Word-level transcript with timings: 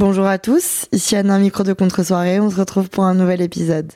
Bonjour 0.00 0.26
à 0.26 0.38
tous, 0.38 0.86
ici 0.92 1.16
Anna 1.16 1.40
Micro 1.40 1.64
de 1.64 1.72
Contre-soirée, 1.72 2.38
on 2.38 2.50
se 2.50 2.56
retrouve 2.56 2.88
pour 2.88 3.02
un 3.02 3.14
nouvel 3.14 3.40
épisode. 3.40 3.90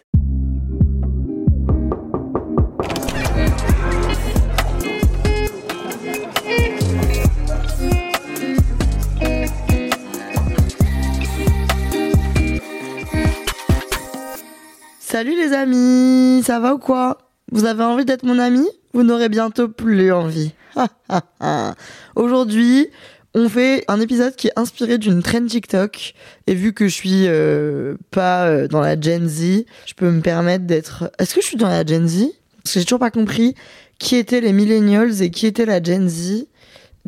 Salut 14.99 15.37
les 15.37 15.53
amis, 15.53 16.43
ça 16.45 16.59
va 16.59 16.75
ou 16.75 16.79
quoi? 16.79 17.19
Vous 17.53 17.65
avez 17.65 17.85
envie 17.85 18.05
d'être 18.05 18.25
mon 18.25 18.41
ami? 18.41 18.67
Vous 18.93 19.05
n'aurez 19.05 19.29
bientôt 19.29 19.69
plus 19.69 20.11
envie. 20.11 20.51
Aujourd'hui, 22.17 22.89
on 23.35 23.49
fait 23.49 23.85
un 23.89 24.01
épisode 24.01 24.37
qui 24.37 24.49
est 24.49 24.59
inspiré 24.59 24.99
d'une 24.99 25.23
trend 25.23 25.47
TikTok. 25.47 26.15
Et 26.47 26.55
vu 26.55 26.73
que 26.73 26.89
je 26.89 26.95
suis 26.95 27.27
euh, 27.27 27.97
pas 28.11 28.47
euh, 28.47 28.69
dans 28.69 28.81
la 28.81 29.01
Gen 29.01 29.29
Z, 29.29 29.65
je 29.87 29.95
peux 29.95 30.11
me 30.11 30.21
permettre 30.21 30.65
d'être. 30.65 31.11
Est-ce 31.19 31.35
que 31.35 31.41
je 31.41 31.47
suis 31.47 31.57
dans 31.57 31.69
la 31.69 31.85
Gen 31.85 32.07
Z? 32.07 32.27
Parce 32.63 32.75
que 32.75 32.81
j'ai 32.81 32.85
toujours 32.85 32.99
pas 32.99 33.11
compris 33.11 33.55
qui 33.99 34.17
étaient 34.17 34.41
les 34.41 34.53
millennials 34.53 35.23
et 35.23 35.31
qui 35.31 35.47
était 35.47 35.67
la 35.67 35.83
Gen 35.83 36.09
Z. 36.09 36.47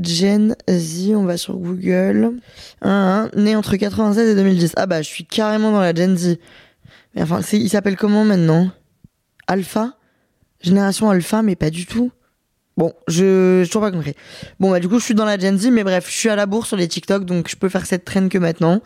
Gen 0.03 0.57
Z, 0.69 1.11
on 1.15 1.25
va 1.25 1.37
sur 1.37 1.57
Google. 1.57 2.33
Hein, 2.83 3.29
hein, 3.29 3.31
né 3.37 3.55
entre 3.55 3.77
96 3.77 4.29
et 4.29 4.35
2010. 4.35 4.73
Ah 4.77 4.87
bah, 4.87 5.03
je 5.03 5.09
suis 5.09 5.25
carrément 5.25 5.71
dans 5.73 5.81
la 5.81 5.95
Gen 5.95 6.17
Z. 6.17 6.39
Mais 7.15 7.23
enfin, 7.23 7.41
il 7.53 7.69
s'appelle 7.69 7.97
comment 7.97 8.25
maintenant? 8.25 8.71
Alpha? 9.47 9.99
Génération 10.63 11.11
Alpha, 11.11 11.43
mais 11.43 11.55
pas 11.55 11.71
du 11.71 11.87
tout. 11.87 12.11
Bon, 12.77 12.93
je 13.07 13.61
j'ai 13.63 13.69
toujours 13.69 13.83
pas 13.83 13.93
compris. 13.93 14.15
Bon, 14.59 14.71
bah 14.71 14.81
du 14.81 14.89
coup, 14.89 14.99
je 14.99 15.05
suis 15.05 15.15
dans 15.15 15.25
la 15.25 15.39
Gen 15.39 15.57
Z, 15.59 15.69
mais 15.71 15.85
bref, 15.85 16.07
je 16.09 16.17
suis 16.17 16.29
à 16.29 16.37
la 16.37 16.47
bourre 16.47 16.67
sur 16.67 16.77
les 16.77 16.89
TikTok, 16.89 17.25
donc 17.25 17.49
je 17.49 17.57
peux 17.57 17.69
faire 17.69 17.87
cette 17.87 18.05
traîne 18.05 18.29
que 18.29 18.39
maintenant. 18.39 18.81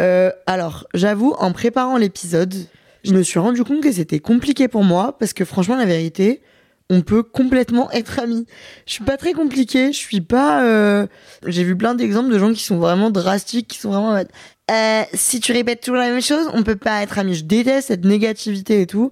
Euh, 0.00 0.30
alors, 0.46 0.86
j'avoue, 0.92 1.34
en 1.38 1.52
préparant 1.52 1.96
l'épisode, 1.96 2.54
je 3.02 3.12
me 3.14 3.22
suis 3.22 3.38
rendu 3.38 3.64
compte 3.64 3.82
que 3.82 3.92
c'était 3.92 4.18
compliqué 4.18 4.68
pour 4.68 4.84
moi, 4.84 5.16
parce 5.18 5.32
que 5.32 5.46
franchement, 5.46 5.76
la 5.76 5.86
vérité, 5.86 6.42
on 6.90 7.00
peut 7.00 7.22
complètement 7.22 7.90
être 7.92 8.18
amis. 8.18 8.46
Je 8.86 8.92
suis 8.94 9.04
pas 9.04 9.16
très 9.16 9.32
compliquée, 9.32 9.92
je 9.92 9.98
suis 9.98 10.20
pas... 10.20 10.62
euh, 10.64 11.06
J'ai 11.46 11.64
vu 11.64 11.76
plein 11.76 11.94
d'exemples 11.94 12.30
de 12.30 12.38
gens 12.38 12.52
qui 12.52 12.62
sont 12.62 12.78
vraiment 12.78 13.10
drastiques, 13.10 13.68
qui 13.68 13.78
sont 13.78 13.90
vraiment... 13.90 14.22
Euh, 14.70 15.02
si 15.14 15.40
tu 15.40 15.52
répètes 15.52 15.80
toujours 15.80 15.98
la 15.98 16.10
même 16.10 16.22
chose, 16.22 16.48
on 16.52 16.62
peut 16.62 16.76
pas 16.76 17.02
être 17.02 17.18
amis. 17.18 17.34
Je 17.34 17.44
déteste 17.44 17.88
cette 17.88 18.04
négativité 18.04 18.82
et 18.82 18.86
tout. 18.86 19.10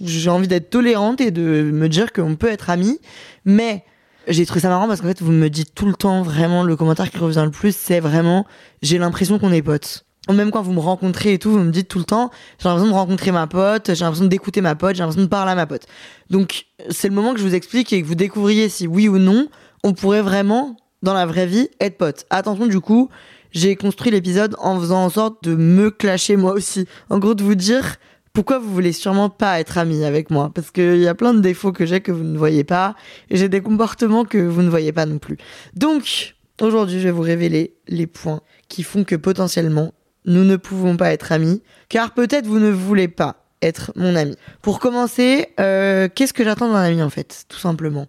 J'ai 0.00 0.30
envie 0.30 0.48
d'être 0.48 0.70
tolérante 0.70 1.20
et 1.20 1.30
de 1.30 1.70
me 1.72 1.88
dire 1.88 2.12
qu'on 2.12 2.36
peut 2.36 2.48
être 2.48 2.70
amis. 2.70 2.98
Mais 3.44 3.84
j'ai 4.26 4.46
trouvé 4.46 4.60
ça 4.60 4.68
marrant 4.68 4.88
parce 4.88 5.00
qu'en 5.02 5.08
fait, 5.08 5.20
vous 5.20 5.32
me 5.32 5.48
dites 5.48 5.74
tout 5.74 5.86
le 5.86 5.94
temps, 5.94 6.22
vraiment, 6.22 6.62
le 6.62 6.76
commentaire 6.76 7.10
qui 7.10 7.18
revient 7.18 7.42
le 7.44 7.50
plus, 7.50 7.76
c'est 7.76 8.00
vraiment, 8.00 8.46
j'ai 8.82 8.98
l'impression 8.98 9.38
qu'on 9.38 9.52
est 9.52 9.62
potes. 9.62 10.04
Même 10.32 10.50
quand 10.50 10.62
vous 10.62 10.72
me 10.72 10.80
rencontrez 10.80 11.34
et 11.34 11.38
tout, 11.38 11.52
vous 11.52 11.60
me 11.60 11.70
dites 11.70 11.88
tout 11.88 11.98
le 11.98 12.04
temps, 12.04 12.30
j'ai 12.58 12.68
l'impression 12.68 12.90
de 12.90 12.96
rencontrer 12.96 13.30
ma 13.30 13.46
pote, 13.46 13.94
j'ai 13.94 14.04
l'impression 14.04 14.24
d'écouter 14.24 14.60
ma 14.60 14.74
pote, 14.74 14.96
j'ai 14.96 15.02
l'impression 15.02 15.22
de 15.22 15.28
parler 15.28 15.52
à 15.52 15.54
ma 15.54 15.66
pote. 15.66 15.86
Donc, 16.30 16.66
c'est 16.90 17.08
le 17.08 17.14
moment 17.14 17.32
que 17.32 17.38
je 17.38 17.44
vous 17.44 17.54
explique 17.54 17.92
et 17.92 18.02
que 18.02 18.06
vous 18.06 18.16
découvriez 18.16 18.68
si 18.68 18.88
oui 18.88 19.08
ou 19.08 19.18
non, 19.18 19.46
on 19.84 19.92
pourrait 19.92 20.22
vraiment, 20.22 20.76
dans 21.02 21.14
la 21.14 21.26
vraie 21.26 21.46
vie, 21.46 21.68
être 21.80 21.96
potes. 21.96 22.26
Attention, 22.30 22.66
du 22.66 22.80
coup, 22.80 23.08
j'ai 23.56 23.74
construit 23.74 24.12
l'épisode 24.12 24.54
en 24.58 24.78
faisant 24.78 25.02
en 25.04 25.08
sorte 25.08 25.42
de 25.42 25.56
me 25.56 25.90
clasher 25.90 26.36
moi 26.36 26.52
aussi. 26.52 26.86
En 27.08 27.18
gros, 27.18 27.34
de 27.34 27.42
vous 27.42 27.54
dire 27.54 27.96
pourquoi 28.34 28.58
vous 28.58 28.70
voulez 28.70 28.92
sûrement 28.92 29.30
pas 29.30 29.58
être 29.60 29.78
amis 29.78 30.04
avec 30.04 30.30
moi. 30.30 30.52
Parce 30.54 30.70
qu'il 30.70 30.98
y 30.98 31.08
a 31.08 31.14
plein 31.14 31.32
de 31.32 31.40
défauts 31.40 31.72
que 31.72 31.86
j'ai 31.86 32.02
que 32.02 32.12
vous 32.12 32.22
ne 32.22 32.36
voyez 32.36 32.64
pas. 32.64 32.94
Et 33.30 33.38
j'ai 33.38 33.48
des 33.48 33.62
comportements 33.62 34.26
que 34.26 34.36
vous 34.36 34.60
ne 34.60 34.68
voyez 34.68 34.92
pas 34.92 35.06
non 35.06 35.16
plus. 35.16 35.38
Donc, 35.74 36.34
aujourd'hui, 36.60 37.00
je 37.00 37.04
vais 37.04 37.12
vous 37.12 37.22
révéler 37.22 37.74
les 37.88 38.06
points 38.06 38.42
qui 38.68 38.82
font 38.82 39.04
que 39.04 39.16
potentiellement, 39.16 39.94
nous 40.26 40.44
ne 40.44 40.56
pouvons 40.56 40.98
pas 40.98 41.10
être 41.12 41.32
amis. 41.32 41.62
Car 41.88 42.12
peut-être 42.12 42.46
vous 42.46 42.58
ne 42.58 42.70
voulez 42.70 43.08
pas 43.08 43.46
être 43.62 43.90
mon 43.96 44.14
ami. 44.14 44.36
Pour 44.60 44.80
commencer, 44.80 45.48
euh, 45.60 46.08
qu'est-ce 46.14 46.34
que 46.34 46.44
j'attends 46.44 46.70
d'un 46.70 46.82
ami 46.82 47.02
en 47.02 47.08
fait 47.08 47.46
Tout 47.48 47.58
simplement? 47.58 48.06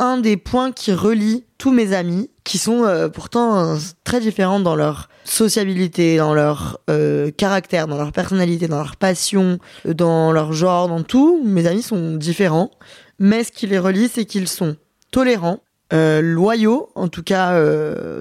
Un 0.00 0.16
des 0.16 0.36
points 0.36 0.72
qui 0.72 0.92
relie 0.92 1.44
tous 1.58 1.70
mes 1.70 1.92
amis, 1.92 2.30
qui 2.42 2.56
sont 2.56 2.84
euh, 2.84 3.08
pourtant 3.08 3.58
euh, 3.58 3.76
très 4.02 4.18
différents 4.18 4.58
dans 4.58 4.74
leur 4.74 5.10
sociabilité, 5.24 6.16
dans 6.16 6.32
leur 6.34 6.80
euh, 6.88 7.30
caractère, 7.30 7.86
dans 7.86 7.98
leur 7.98 8.10
personnalité, 8.10 8.66
dans 8.66 8.78
leur 8.78 8.96
passion, 8.96 9.58
dans 9.84 10.32
leur 10.32 10.54
genre, 10.54 10.88
dans 10.88 11.02
tout. 11.02 11.42
Mes 11.44 11.66
amis 11.66 11.82
sont 11.82 12.16
différents, 12.16 12.70
mais 13.18 13.44
ce 13.44 13.52
qui 13.52 13.66
les 13.66 13.78
relie, 13.78 14.08
c'est 14.08 14.24
qu'ils 14.24 14.48
sont 14.48 14.76
tolérants, 15.12 15.60
loyaux, 15.92 16.88
en 16.94 17.08
tout 17.08 17.24
cas 17.24 17.60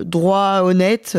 droits, 0.04 0.64
honnêtes, 0.64 1.16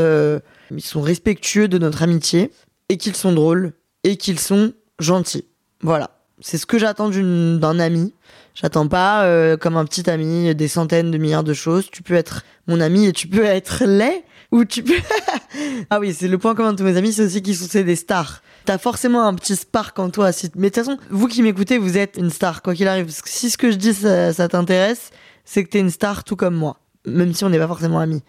ils 0.70 0.82
sont 0.82 1.00
respectueux 1.00 1.68
de 1.68 1.78
notre 1.78 2.02
amitié, 2.02 2.50
et 2.88 2.96
qu'ils 2.96 3.14
sont 3.14 3.32
drôles, 3.32 3.72
et 4.02 4.16
qu'ils 4.16 4.40
sont 4.40 4.72
gentils. 4.98 5.44
Voilà, 5.80 6.10
c'est 6.40 6.58
ce 6.58 6.66
que 6.66 6.76
j'attends 6.76 7.08
d'un 7.08 7.78
ami. 7.78 8.12
J'attends 8.54 8.88
pas, 8.88 9.24
euh, 9.24 9.56
comme 9.56 9.76
un 9.76 9.84
petit 9.84 10.08
ami, 10.10 10.54
des 10.54 10.68
centaines 10.68 11.10
de 11.10 11.18
milliards 11.18 11.44
de 11.44 11.54
choses. 11.54 11.88
Tu 11.90 12.02
peux 12.02 12.14
être 12.14 12.42
mon 12.66 12.80
ami 12.80 13.06
et 13.06 13.12
tu 13.12 13.28
peux 13.28 13.44
être 13.44 13.84
laid, 13.84 14.24
ou 14.50 14.64
tu 14.64 14.82
peux... 14.82 14.94
ah 15.90 16.00
oui, 16.00 16.14
c'est 16.14 16.28
le 16.28 16.38
point 16.38 16.54
commun 16.54 16.72
de 16.72 16.78
tous 16.78 16.84
mes 16.84 16.96
amis, 16.96 17.12
c'est 17.12 17.24
aussi 17.24 17.42
qu'ils 17.42 17.56
sont 17.56 17.80
des 17.80 17.96
stars. 17.96 18.42
T'as 18.64 18.78
forcément 18.78 19.26
un 19.26 19.34
petit 19.34 19.56
spark 19.56 19.98
en 19.98 20.10
toi. 20.10 20.32
Si... 20.32 20.50
Mais 20.56 20.70
de 20.70 20.74
toute 20.74 20.84
façon, 20.84 20.98
vous 21.10 21.28
qui 21.28 21.42
m'écoutez, 21.42 21.78
vous 21.78 21.96
êtes 21.96 22.16
une 22.16 22.30
star, 22.30 22.62
quoi 22.62 22.74
qu'il 22.74 22.88
arrive. 22.88 23.08
Si 23.24 23.50
ce 23.50 23.58
que 23.58 23.70
je 23.70 23.76
dis, 23.76 23.94
ça, 23.94 24.32
ça 24.32 24.48
t'intéresse, 24.48 25.10
c'est 25.44 25.64
que 25.64 25.70
t'es 25.70 25.80
une 25.80 25.90
star 25.90 26.24
tout 26.24 26.36
comme 26.36 26.54
moi. 26.54 26.78
Même 27.06 27.32
si 27.32 27.44
on 27.44 27.48
n'est 27.48 27.58
pas 27.58 27.68
forcément 27.68 27.98
amis. 27.98 28.22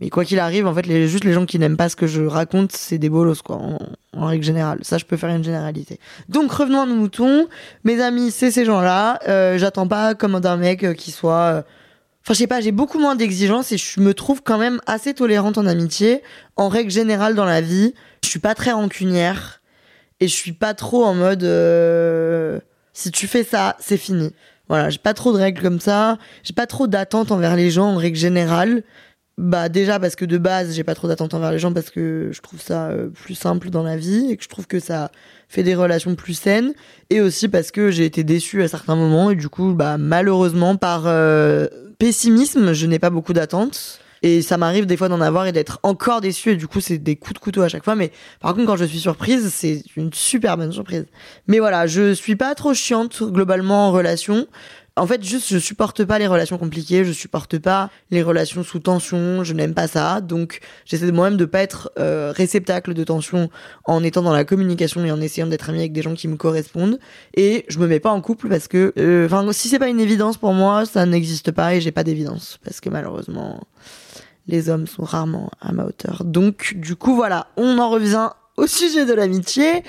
Mais 0.00 0.10
quoi 0.10 0.24
qu'il 0.24 0.38
arrive, 0.38 0.66
en 0.66 0.74
fait, 0.74 0.86
les, 0.86 1.08
juste 1.08 1.24
les 1.24 1.32
gens 1.32 1.44
qui 1.44 1.58
n'aiment 1.58 1.76
pas 1.76 1.88
ce 1.88 1.96
que 1.96 2.06
je 2.06 2.22
raconte, 2.22 2.70
c'est 2.70 2.98
des 2.98 3.08
bolos, 3.08 3.42
quoi, 3.42 3.56
en, 3.56 3.78
en 4.16 4.26
règle 4.26 4.44
générale. 4.44 4.78
Ça, 4.82 4.96
je 4.96 5.04
peux 5.04 5.16
faire 5.16 5.30
une 5.30 5.42
généralité. 5.42 5.98
Donc, 6.28 6.52
revenons 6.52 6.82
à 6.82 6.86
nos 6.86 6.94
moutons. 6.94 7.48
Mes 7.82 8.00
amis, 8.00 8.30
c'est 8.30 8.52
ces 8.52 8.64
gens-là. 8.64 9.18
Euh, 9.26 9.58
J'attends 9.58 9.88
pas 9.88 10.14
comme 10.14 10.38
d'un 10.38 10.56
mec 10.56 10.84
euh, 10.84 10.94
qui 10.94 11.10
soit... 11.10 11.34
euh, 11.34 11.62
Enfin, 12.24 12.34
je 12.34 12.38
sais 12.38 12.46
pas, 12.46 12.60
j'ai 12.60 12.72
beaucoup 12.72 12.98
moins 12.98 13.16
d'exigences 13.16 13.72
et 13.72 13.78
je 13.78 14.00
me 14.00 14.12
trouve 14.12 14.42
quand 14.42 14.58
même 14.58 14.80
assez 14.86 15.14
tolérante 15.14 15.56
en 15.58 15.66
amitié. 15.66 16.22
En 16.56 16.68
règle 16.68 16.90
générale, 16.90 17.34
dans 17.34 17.46
la 17.46 17.60
vie, 17.60 17.94
je 18.22 18.28
suis 18.28 18.38
pas 18.38 18.54
très 18.54 18.70
rancunière. 18.70 19.62
Et 20.20 20.28
je 20.28 20.34
suis 20.34 20.52
pas 20.52 20.74
trop 20.74 21.04
en 21.04 21.14
mode... 21.14 21.42
si 22.92 23.10
tu 23.10 23.26
fais 23.26 23.44
ça, 23.44 23.76
c'est 23.80 23.96
fini. 23.96 24.32
Voilà, 24.68 24.90
j'ai 24.90 24.98
pas 24.98 25.14
trop 25.14 25.32
de 25.32 25.38
règles 25.38 25.62
comme 25.62 25.80
ça. 25.80 26.18
J'ai 26.42 26.52
pas 26.52 26.66
trop 26.66 26.86
d'attentes 26.86 27.32
envers 27.32 27.56
les 27.56 27.70
gens 27.70 27.86
en 27.86 27.96
règle 27.96 28.18
générale. 28.18 28.82
Bah 29.38 29.68
déjà 29.68 30.00
parce 30.00 30.16
que 30.16 30.24
de 30.24 30.36
base 30.36 30.74
j'ai 30.74 30.82
pas 30.82 30.96
trop 30.96 31.06
d'attentes 31.06 31.32
envers 31.32 31.52
les 31.52 31.60
gens 31.60 31.72
parce 31.72 31.90
que 31.90 32.30
je 32.32 32.40
trouve 32.40 32.60
ça 32.60 32.88
euh, 32.88 33.06
plus 33.08 33.36
simple 33.36 33.70
dans 33.70 33.84
la 33.84 33.96
vie 33.96 34.32
et 34.32 34.36
que 34.36 34.42
je 34.42 34.48
trouve 34.48 34.66
que 34.66 34.80
ça 34.80 35.12
fait 35.48 35.62
des 35.62 35.76
relations 35.76 36.16
plus 36.16 36.34
saines. 36.34 36.74
Et 37.08 37.20
aussi 37.20 37.46
parce 37.46 37.70
que 37.70 37.92
j'ai 37.92 38.04
été 38.04 38.24
déçue 38.24 38.64
à 38.64 38.68
certains 38.68 38.96
moments 38.96 39.30
et 39.30 39.36
du 39.36 39.48
coup 39.48 39.74
bah 39.74 39.96
malheureusement 39.96 40.74
par 40.74 41.04
euh, 41.06 41.68
pessimisme 42.00 42.72
je 42.72 42.86
n'ai 42.86 42.98
pas 42.98 43.10
beaucoup 43.10 43.32
d'attentes. 43.32 44.00
Et 44.24 44.42
ça 44.42 44.56
m'arrive 44.56 44.86
des 44.86 44.96
fois 44.96 45.08
d'en 45.08 45.20
avoir 45.20 45.46
et 45.46 45.52
d'être 45.52 45.78
encore 45.84 46.20
déçue 46.20 46.50
et 46.50 46.56
du 46.56 46.66
coup 46.66 46.80
c'est 46.80 46.98
des 46.98 47.14
coups 47.14 47.34
de 47.34 47.38
couteau 47.38 47.62
à 47.62 47.68
chaque 47.68 47.84
fois. 47.84 47.94
Mais 47.94 48.10
par 48.40 48.54
contre 48.54 48.66
quand 48.66 48.76
je 48.76 48.86
suis 48.86 48.98
surprise 48.98 49.52
c'est 49.54 49.84
une 49.94 50.12
super 50.12 50.56
bonne 50.56 50.72
surprise. 50.72 51.06
Mais 51.46 51.60
voilà 51.60 51.86
je 51.86 52.12
suis 52.12 52.34
pas 52.34 52.56
trop 52.56 52.74
chiante 52.74 53.22
globalement 53.22 53.86
en 53.86 53.92
relation 53.92 54.48
en 54.98 55.06
fait, 55.06 55.22
juste, 55.22 55.48
je 55.48 55.58
supporte 55.58 56.04
pas 56.04 56.18
les 56.18 56.26
relations 56.26 56.58
compliquées, 56.58 57.04
je 57.04 57.12
supporte 57.12 57.58
pas 57.58 57.90
les 58.10 58.22
relations 58.22 58.62
sous 58.62 58.78
tension, 58.78 59.44
je 59.44 59.54
n'aime 59.54 59.74
pas 59.74 59.86
ça. 59.86 60.20
Donc, 60.20 60.60
j'essaie 60.84 61.10
moi-même 61.12 61.36
de 61.36 61.44
pas 61.44 61.60
être 61.60 61.90
euh, 61.98 62.32
réceptacle 62.34 62.94
de 62.94 63.04
tension 63.04 63.48
en 63.84 64.02
étant 64.02 64.22
dans 64.22 64.32
la 64.32 64.44
communication 64.44 65.04
et 65.04 65.12
en 65.12 65.20
essayant 65.20 65.46
d'être 65.46 65.70
ami 65.70 65.78
avec 65.78 65.92
des 65.92 66.02
gens 66.02 66.14
qui 66.14 66.28
me 66.28 66.36
correspondent. 66.36 66.98
Et 67.34 67.64
je 67.68 67.78
me 67.78 67.86
mets 67.86 68.00
pas 68.00 68.10
en 68.10 68.20
couple 68.20 68.48
parce 68.48 68.68
que, 68.68 68.92
euh, 68.98 69.26
enfin, 69.26 69.50
si 69.52 69.68
c'est 69.68 69.78
pas 69.78 69.88
une 69.88 70.00
évidence 70.00 70.36
pour 70.36 70.52
moi, 70.52 70.84
ça 70.84 71.06
n'existe 71.06 71.52
pas 71.52 71.74
et 71.74 71.80
j'ai 71.80 71.92
pas 71.92 72.04
d'évidence 72.04 72.58
parce 72.64 72.80
que 72.80 72.90
malheureusement, 72.90 73.60
les 74.46 74.68
hommes 74.68 74.86
sont 74.86 75.04
rarement 75.04 75.50
à 75.60 75.72
ma 75.72 75.84
hauteur. 75.84 76.24
Donc, 76.24 76.74
du 76.76 76.96
coup, 76.96 77.14
voilà, 77.14 77.48
on 77.56 77.78
en 77.78 77.90
revient 77.90 78.30
au 78.56 78.66
sujet 78.66 79.06
de 79.06 79.14
l'amitié. 79.14 79.84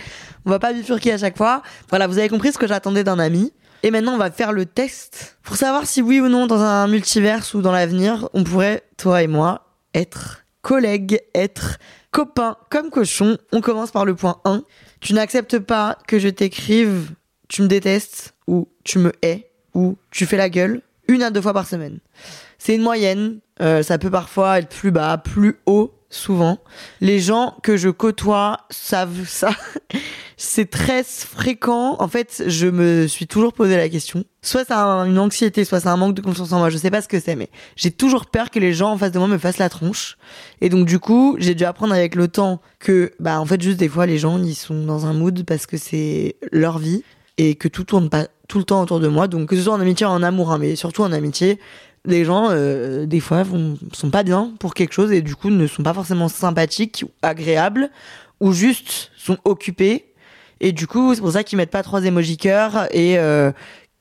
On 0.45 0.50
va 0.50 0.59
pas 0.59 0.73
bifurquer 0.73 1.13
à 1.13 1.17
chaque 1.17 1.38
fois. 1.38 1.63
Voilà, 1.89 2.07
vous 2.07 2.17
avez 2.17 2.29
compris 2.29 2.51
ce 2.51 2.57
que 2.57 2.67
j'attendais 2.67 3.03
d'un 3.03 3.19
ami. 3.19 3.51
Et 3.83 3.91
maintenant, 3.91 4.13
on 4.13 4.17
va 4.17 4.31
faire 4.31 4.51
le 4.51 4.65
test 4.65 5.37
pour 5.43 5.55
savoir 5.55 5.85
si 5.85 6.01
oui 6.01 6.19
ou 6.19 6.27
non, 6.27 6.47
dans 6.47 6.61
un 6.61 6.87
multiverse 6.87 7.53
ou 7.53 7.61
dans 7.61 7.71
l'avenir, 7.71 8.29
on 8.33 8.43
pourrait, 8.43 8.83
toi 8.97 9.23
et 9.23 9.27
moi, 9.27 9.67
être 9.93 10.43
collègue, 10.61 11.21
être 11.33 11.77
copain 12.11 12.57
comme 12.69 12.89
cochon. 12.89 13.37
On 13.51 13.61
commence 13.61 13.91
par 13.91 14.05
le 14.05 14.15
point 14.15 14.41
1. 14.43 14.63
Tu 14.99 15.13
n'acceptes 15.13 15.59
pas 15.59 15.97
que 16.07 16.19
je 16.19 16.27
t'écrive 16.27 17.13
tu 17.49 17.63
me 17.63 17.67
détestes 17.67 18.35
ou 18.47 18.69
tu 18.85 18.99
me 18.99 19.11
hais 19.21 19.51
ou 19.73 19.97
tu 20.11 20.25
fais 20.25 20.37
la 20.37 20.49
gueule 20.49 20.81
une 21.07 21.23
à 21.23 21.31
deux 21.31 21.41
fois 21.41 21.53
par 21.53 21.67
semaine. 21.67 21.99
C'est 22.57 22.75
une 22.75 22.83
moyenne, 22.83 23.39
euh, 23.61 23.83
ça 23.83 23.97
peut 23.97 24.11
parfois 24.11 24.59
être 24.59 24.69
plus 24.69 24.91
bas, 24.91 25.17
plus 25.17 25.57
haut, 25.65 25.91
souvent. 26.09 26.59
Les 27.01 27.19
gens 27.19 27.56
que 27.63 27.77
je 27.77 27.89
côtoie 27.89 28.61
savent 28.69 29.27
ça. 29.27 29.51
c'est 30.38 30.69
très 30.69 31.03
fréquent. 31.03 31.97
En 32.00 32.07
fait, 32.07 32.44
je 32.47 32.67
me 32.67 33.07
suis 33.07 33.27
toujours 33.27 33.53
posé 33.53 33.77
la 33.77 33.89
question. 33.89 34.23
Soit 34.41 34.65
c'est 34.65 34.73
une 34.73 35.19
anxiété, 35.19 35.65
soit 35.65 35.81
c'est 35.81 35.89
un 35.89 35.97
manque 35.97 36.15
de 36.15 36.21
confiance 36.21 36.51
en 36.51 36.59
moi. 36.59 36.69
Je 36.69 36.77
sais 36.77 36.89
pas 36.89 37.01
ce 37.01 37.07
que 37.07 37.19
c'est, 37.19 37.35
mais 37.35 37.50
j'ai 37.75 37.91
toujours 37.91 38.25
peur 38.25 38.50
que 38.50 38.59
les 38.59 38.73
gens 38.73 38.91
en 38.91 38.97
face 38.97 39.11
de 39.11 39.19
moi 39.19 39.27
me 39.27 39.38
fassent 39.38 39.57
la 39.57 39.69
tronche. 39.69 40.17
Et 40.61 40.69
donc, 40.69 40.85
du 40.85 41.00
coup, 41.00 41.35
j'ai 41.39 41.56
dû 41.56 41.65
apprendre 41.65 41.94
avec 41.94 42.15
le 42.15 42.27
temps 42.27 42.62
que, 42.79 43.12
bah, 43.19 43.39
en 43.39 43.45
fait, 43.45 43.62
juste 43.62 43.77
des 43.77 43.89
fois, 43.89 44.05
les 44.05 44.17
gens, 44.17 44.41
ils 44.41 44.55
sont 44.55 44.85
dans 44.85 45.05
un 45.05 45.13
mood 45.13 45.44
parce 45.45 45.65
que 45.65 45.77
c'est 45.77 46.38
leur 46.51 46.79
vie 46.79 47.03
et 47.38 47.55
que 47.55 47.67
tout 47.67 47.83
tourne 47.83 48.09
pas 48.09 48.27
tout 48.47 48.57
le 48.57 48.63
temps 48.63 48.81
autour 48.81 49.00
de 49.00 49.07
moi. 49.07 49.27
Donc, 49.27 49.50
que 49.50 49.55
ce 49.55 49.62
soit 49.63 49.73
en 49.73 49.79
amitié 49.79 50.05
ou 50.05 50.09
en 50.09 50.23
amour, 50.23 50.51
hein, 50.51 50.57
mais 50.57 50.75
surtout 50.75 51.03
en 51.03 51.12
amitié, 51.12 51.59
les 52.06 52.25
gens, 52.25 52.48
euh, 52.50 53.06
des 53.06 53.19
fois, 53.19 53.44
vont, 53.44 53.78
sont 53.94 54.10
pas 54.10 54.24
bien 54.24 54.54
pour 54.60 54.74
quelque 54.74 54.94
chose 54.94 55.12
et 55.12 55.22
du 55.22 55.36
coup 55.36 55.50
ne 55.50 55.68
sont 55.68 55.84
pas 55.84 55.94
forcément 55.94 56.28
sympathiques 56.28 57.04
ou 57.06 57.12
agréables 57.22 57.90
ou 58.40 58.54
juste 58.54 59.12
sont 59.18 59.38
occupés 59.44 60.10
et 60.62 60.72
du 60.72 60.88
coup, 60.88 61.13
c'est 61.16 61.22
pour 61.22 61.31
ça 61.31 61.44
qu'ils 61.44 61.57
mettent 61.57 61.72
pas 61.72 61.84
trois 61.84 62.04
émojis 62.04 62.38
cœur 62.38 62.88
et 62.92 63.18
euh, 63.18 63.51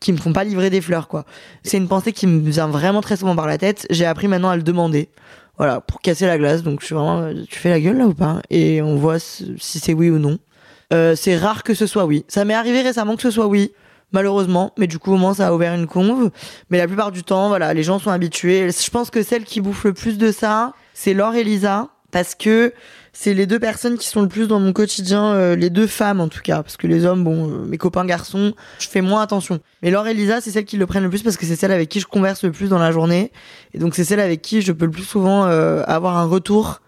qui 0.01 0.13
me 0.13 0.19
font 0.19 0.33
pas 0.33 0.45
livrer 0.45 0.71
des 0.71 0.81
fleurs, 0.81 1.09
quoi. 1.09 1.25
C'est 1.63 1.77
une 1.77 1.89
pensée 1.89 2.13
qui 2.13 2.27
me 2.27 2.49
vient 2.51 2.69
vraiment 2.69 3.01
très 3.01 3.17
souvent 3.17 3.37
par 3.37 3.47
la 3.47 3.59
tête. 3.59 3.87
J'ai 3.91 4.07
appris 4.07 4.29
maintenant 4.29 4.51
à 4.51 4.57
le 4.57 4.63
demander. 4.63 5.09
Voilà, 5.57 5.81
pour 5.81 6.01
casser 6.01 6.27
la 6.27 6.39
glace. 6.39 6.63
Donc, 6.63 6.81
je 6.81 6.87
suis 6.87 6.95
vraiment, 6.95 7.33
tu 7.49 7.59
fais 7.59 7.71
la 7.71 7.81
gueule 7.81 7.99
là 7.99 8.07
ou 8.07 8.15
pas? 8.15 8.41
Et 8.51 8.83
on 8.83 8.97
voit 8.97 9.19
si 9.19 9.57
c'est 9.59 9.93
oui 9.95 10.11
ou 10.11 10.19
non. 10.19 10.39
Euh, 10.93 11.15
c'est 11.17 11.37
rare 11.37 11.65
que 11.65 11.75
ce 11.75 11.87
soit 11.87 12.07
oui. 12.07 12.25
Ça 12.29 12.45
m'est 12.45 12.55
arrivé 12.55 12.81
récemment 12.83 13.17
que 13.17 13.23
ce 13.23 13.31
soit 13.31 13.47
oui, 13.47 13.73
malheureusement, 14.13 14.73
mais 14.79 14.87
du 14.87 14.99
coup 14.99 15.13
au 15.13 15.17
moins 15.17 15.35
ça 15.35 15.49
a 15.49 15.53
ouvert 15.53 15.75
une 15.75 15.87
conve. 15.87 16.31
Mais 16.71 16.79
la 16.79 16.87
plupart 16.87 17.13
du 17.13 17.23
temps, 17.23 17.49
voilà, 17.49 17.75
les 17.75 17.83
gens 17.83 17.99
sont 17.99 18.11
habitués. 18.11 18.71
Je 18.71 18.91
pense 18.91 19.11
que 19.11 19.23
celle 19.23 19.45
qui 19.45 19.61
bouffe 19.61 19.85
le 19.85 19.93
plus 19.93 20.19
de 20.19 20.33
ça, 20.33 20.73
c'est 20.95 21.15
Laure 21.15 21.35
et 21.35 21.45
Lisa, 21.45 21.89
parce 22.11 22.35
que 22.35 22.73
c'est 23.13 23.35
les 23.35 23.47
deux 23.47 23.59
personnes 23.59 23.99
qui 23.99 24.07
sont 24.07 24.23
le 24.23 24.29
plus 24.29 24.47
dans 24.47 24.61
mon 24.61 24.73
quotidien, 24.73 25.33
euh, 25.33 25.57
les 25.57 25.71
deux 25.71 25.87
femmes 25.87 26.21
en 26.21 26.29
tout 26.29 26.41
cas, 26.41 26.63
parce 26.63 26.77
que 26.77 26.87
les 26.87 27.05
hommes, 27.05 27.25
bon, 27.25 27.51
euh, 27.51 27.65
mes 27.65 27.77
copains 27.77 28.05
garçons, 28.05 28.55
je 28.79 28.89
fais 28.89 29.01
moins 29.01 29.23
attention. 29.23 29.61
Mais 29.83 29.91
Laure 29.91 30.07
et 30.07 30.15
Lisa, 30.15 30.41
c'est 30.41 30.51
celles 30.51 30.65
qui 30.65 30.77
le 30.77 30.87
prennent 30.87 31.03
le 31.03 31.11
plus 31.11 31.23
parce 31.23 31.37
que 31.37 31.45
c'est 31.45 31.57
celle 31.57 31.73
avec 31.73 31.89
qui 31.89 32.01
je 32.01 32.07
converse 32.07 32.45
le 32.45 32.53
plus 32.53 32.69
dans 32.69 32.79
la 32.79 32.93
journée, 32.93 33.33
et 33.75 33.79
donc 33.79 33.95
c'est 33.95 34.05
celle 34.05 34.21
avec 34.21 34.41
qui 34.41 34.63
je 34.63 34.73
peux 34.73 34.85
le 34.85 34.91
plus 34.91 35.05
souvent 35.05 35.45
euh, 35.47 35.83
avoir 35.87 36.17
un 36.17 36.27
retour 36.27 36.81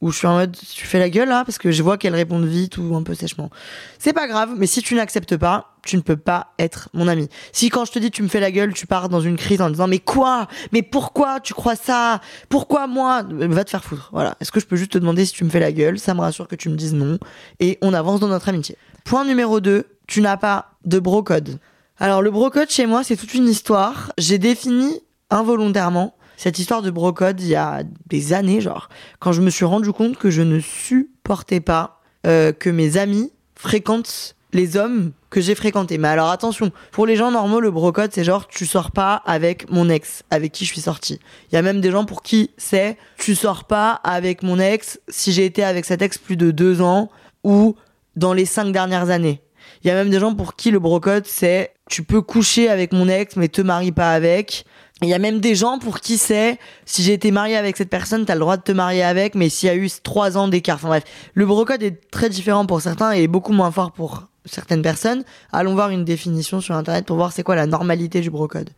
où 0.00 0.12
je 0.12 0.18
suis 0.18 0.26
en 0.26 0.34
mode 0.34 0.56
tu 0.56 0.86
fais 0.86 0.98
la 0.98 1.08
gueule 1.08 1.28
là? 1.28 1.44
Parce 1.44 1.58
que 1.58 1.70
je 1.70 1.82
vois 1.82 1.96
qu'elle 1.96 2.14
répond 2.14 2.38
vite 2.38 2.78
ou 2.78 2.94
un 2.94 3.02
peu 3.02 3.14
sèchement. 3.14 3.50
C'est 3.98 4.12
pas 4.12 4.28
grave, 4.28 4.50
mais 4.56 4.66
si 4.66 4.82
tu 4.82 4.94
n'acceptes 4.94 5.36
pas, 5.36 5.73
tu 5.84 5.96
ne 5.96 6.02
peux 6.02 6.16
pas 6.16 6.54
être 6.58 6.88
mon 6.92 7.08
ami. 7.08 7.28
Si 7.52 7.68
quand 7.68 7.84
je 7.84 7.92
te 7.92 7.98
dis 7.98 8.10
tu 8.10 8.22
me 8.22 8.28
fais 8.28 8.40
la 8.40 8.50
gueule, 8.50 8.72
tu 8.72 8.86
pars 8.86 9.08
dans 9.08 9.20
une 9.20 9.36
crise 9.36 9.60
en 9.60 9.70
disant 9.70 9.86
mais 9.86 9.98
quoi? 9.98 10.48
Mais 10.72 10.82
pourquoi 10.82 11.40
tu 11.40 11.54
crois 11.54 11.76
ça? 11.76 12.20
Pourquoi 12.48 12.86
moi? 12.86 13.22
Va 13.30 13.64
te 13.64 13.70
faire 13.70 13.84
foutre. 13.84 14.10
Voilà. 14.12 14.36
Est-ce 14.40 14.52
que 14.52 14.60
je 14.60 14.66
peux 14.66 14.76
juste 14.76 14.92
te 14.92 14.98
demander 14.98 15.24
si 15.24 15.32
tu 15.32 15.44
me 15.44 15.50
fais 15.50 15.60
la 15.60 15.72
gueule? 15.72 15.98
Ça 15.98 16.14
me 16.14 16.20
rassure 16.20 16.48
que 16.48 16.56
tu 16.56 16.68
me 16.68 16.76
dises 16.76 16.94
non 16.94 17.18
et 17.60 17.78
on 17.82 17.94
avance 17.94 18.20
dans 18.20 18.28
notre 18.28 18.48
amitié. 18.48 18.76
Point 19.04 19.24
numéro 19.24 19.60
2, 19.60 19.84
tu 20.06 20.20
n'as 20.20 20.36
pas 20.36 20.70
de 20.84 20.98
brocode. 20.98 21.58
Alors 21.98 22.22
le 22.22 22.30
brocode 22.30 22.70
chez 22.70 22.86
moi, 22.86 23.04
c'est 23.04 23.16
toute 23.16 23.34
une 23.34 23.48
histoire. 23.48 24.12
J'ai 24.18 24.38
défini 24.38 25.00
involontairement 25.30 26.16
cette 26.36 26.58
histoire 26.58 26.82
de 26.82 26.90
brocode 26.90 27.40
il 27.40 27.48
y 27.48 27.54
a 27.54 27.82
des 28.06 28.32
années, 28.32 28.60
genre, 28.60 28.88
quand 29.20 29.32
je 29.32 29.40
me 29.40 29.50
suis 29.50 29.64
rendu 29.64 29.92
compte 29.92 30.16
que 30.16 30.30
je 30.30 30.42
ne 30.42 30.60
supportais 30.60 31.60
pas 31.60 32.00
euh, 32.26 32.52
que 32.52 32.70
mes 32.70 32.96
amis 32.96 33.32
fréquentent 33.54 34.34
les 34.52 34.76
hommes 34.76 35.12
que 35.34 35.40
j'ai 35.40 35.56
fréquentés. 35.56 35.98
Mais 35.98 36.06
alors 36.06 36.30
attention, 36.30 36.70
pour 36.92 37.06
les 37.06 37.16
gens 37.16 37.32
normaux, 37.32 37.58
le 37.58 37.72
brocode, 37.72 38.12
c'est 38.14 38.22
genre 38.22 38.46
tu 38.46 38.66
sors 38.66 38.92
pas 38.92 39.14
avec 39.26 39.68
mon 39.68 39.88
ex, 39.88 40.22
avec 40.30 40.52
qui 40.52 40.64
je 40.64 40.72
suis 40.72 40.80
sortie. 40.80 41.18
Il 41.50 41.56
y 41.56 41.58
a 41.58 41.62
même 41.62 41.80
des 41.80 41.90
gens 41.90 42.04
pour 42.04 42.22
qui 42.22 42.50
c'est 42.56 42.96
tu 43.18 43.34
sors 43.34 43.64
pas 43.64 44.00
avec 44.04 44.44
mon 44.44 44.60
ex 44.60 45.00
si 45.08 45.32
j'ai 45.32 45.44
été 45.44 45.64
avec 45.64 45.86
cet 45.86 46.02
ex 46.02 46.18
plus 46.18 46.36
de 46.36 46.52
deux 46.52 46.80
ans 46.82 47.10
ou 47.42 47.74
dans 48.14 48.32
les 48.32 48.44
cinq 48.44 48.70
dernières 48.70 49.10
années. 49.10 49.42
Il 49.82 49.88
y 49.88 49.90
a 49.90 49.94
même 49.94 50.08
des 50.08 50.20
gens 50.20 50.36
pour 50.36 50.54
qui 50.54 50.70
le 50.70 50.78
brocode, 50.78 51.26
c'est 51.26 51.72
tu 51.90 52.04
peux 52.04 52.22
coucher 52.22 52.68
avec 52.68 52.92
mon 52.92 53.08
ex 53.08 53.34
mais 53.34 53.48
te 53.48 53.60
marie 53.60 53.90
pas 53.90 54.12
avec. 54.12 54.64
Il 55.02 55.08
y 55.08 55.14
a 55.14 55.18
même 55.18 55.40
des 55.40 55.56
gens 55.56 55.80
pour 55.80 55.98
qui 55.98 56.16
c'est, 56.16 56.60
si 56.86 57.02
j'ai 57.02 57.12
été 57.12 57.32
marié 57.32 57.56
avec 57.56 57.76
cette 57.76 57.90
personne, 57.90 58.24
t'as 58.24 58.34
le 58.34 58.40
droit 58.40 58.56
de 58.56 58.62
te 58.62 58.70
marier 58.70 59.02
avec, 59.02 59.34
mais 59.34 59.48
s'il 59.48 59.66
y 59.66 59.70
a 59.70 59.74
eu 59.74 59.90
trois 60.04 60.38
ans 60.38 60.46
d'écart. 60.46 60.76
Enfin 60.76 60.88
bref, 60.88 61.04
le 61.34 61.44
brocode 61.44 61.82
est 61.82 62.08
très 62.12 62.28
différent 62.28 62.66
pour 62.66 62.80
certains 62.80 63.10
et 63.10 63.26
beaucoup 63.26 63.52
moins 63.52 63.72
fort 63.72 63.90
pour 63.90 64.28
certaines 64.44 64.82
personnes. 64.82 65.24
Allons 65.52 65.74
voir 65.74 65.90
une 65.90 66.04
définition 66.04 66.60
sur 66.60 66.74
internet 66.74 67.06
pour 67.06 67.16
voir 67.16 67.32
c'est 67.32 67.42
quoi 67.42 67.56
la 67.56 67.66
normalité 67.66 68.20
du 68.20 68.30
brocode. 68.30 68.70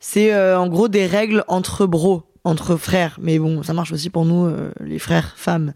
C'est 0.00 0.32
euh, 0.32 0.58
en 0.58 0.66
gros 0.66 0.88
des 0.88 1.06
règles 1.06 1.44
entre 1.48 1.86
bros, 1.86 2.24
entre 2.44 2.76
frères, 2.76 3.18
mais 3.20 3.38
bon, 3.38 3.62
ça 3.62 3.72
marche 3.72 3.92
aussi 3.92 4.10
pour 4.10 4.24
nous, 4.24 4.46
euh, 4.46 4.72
les 4.80 4.98
frères, 4.98 5.34
femmes. 5.36 5.74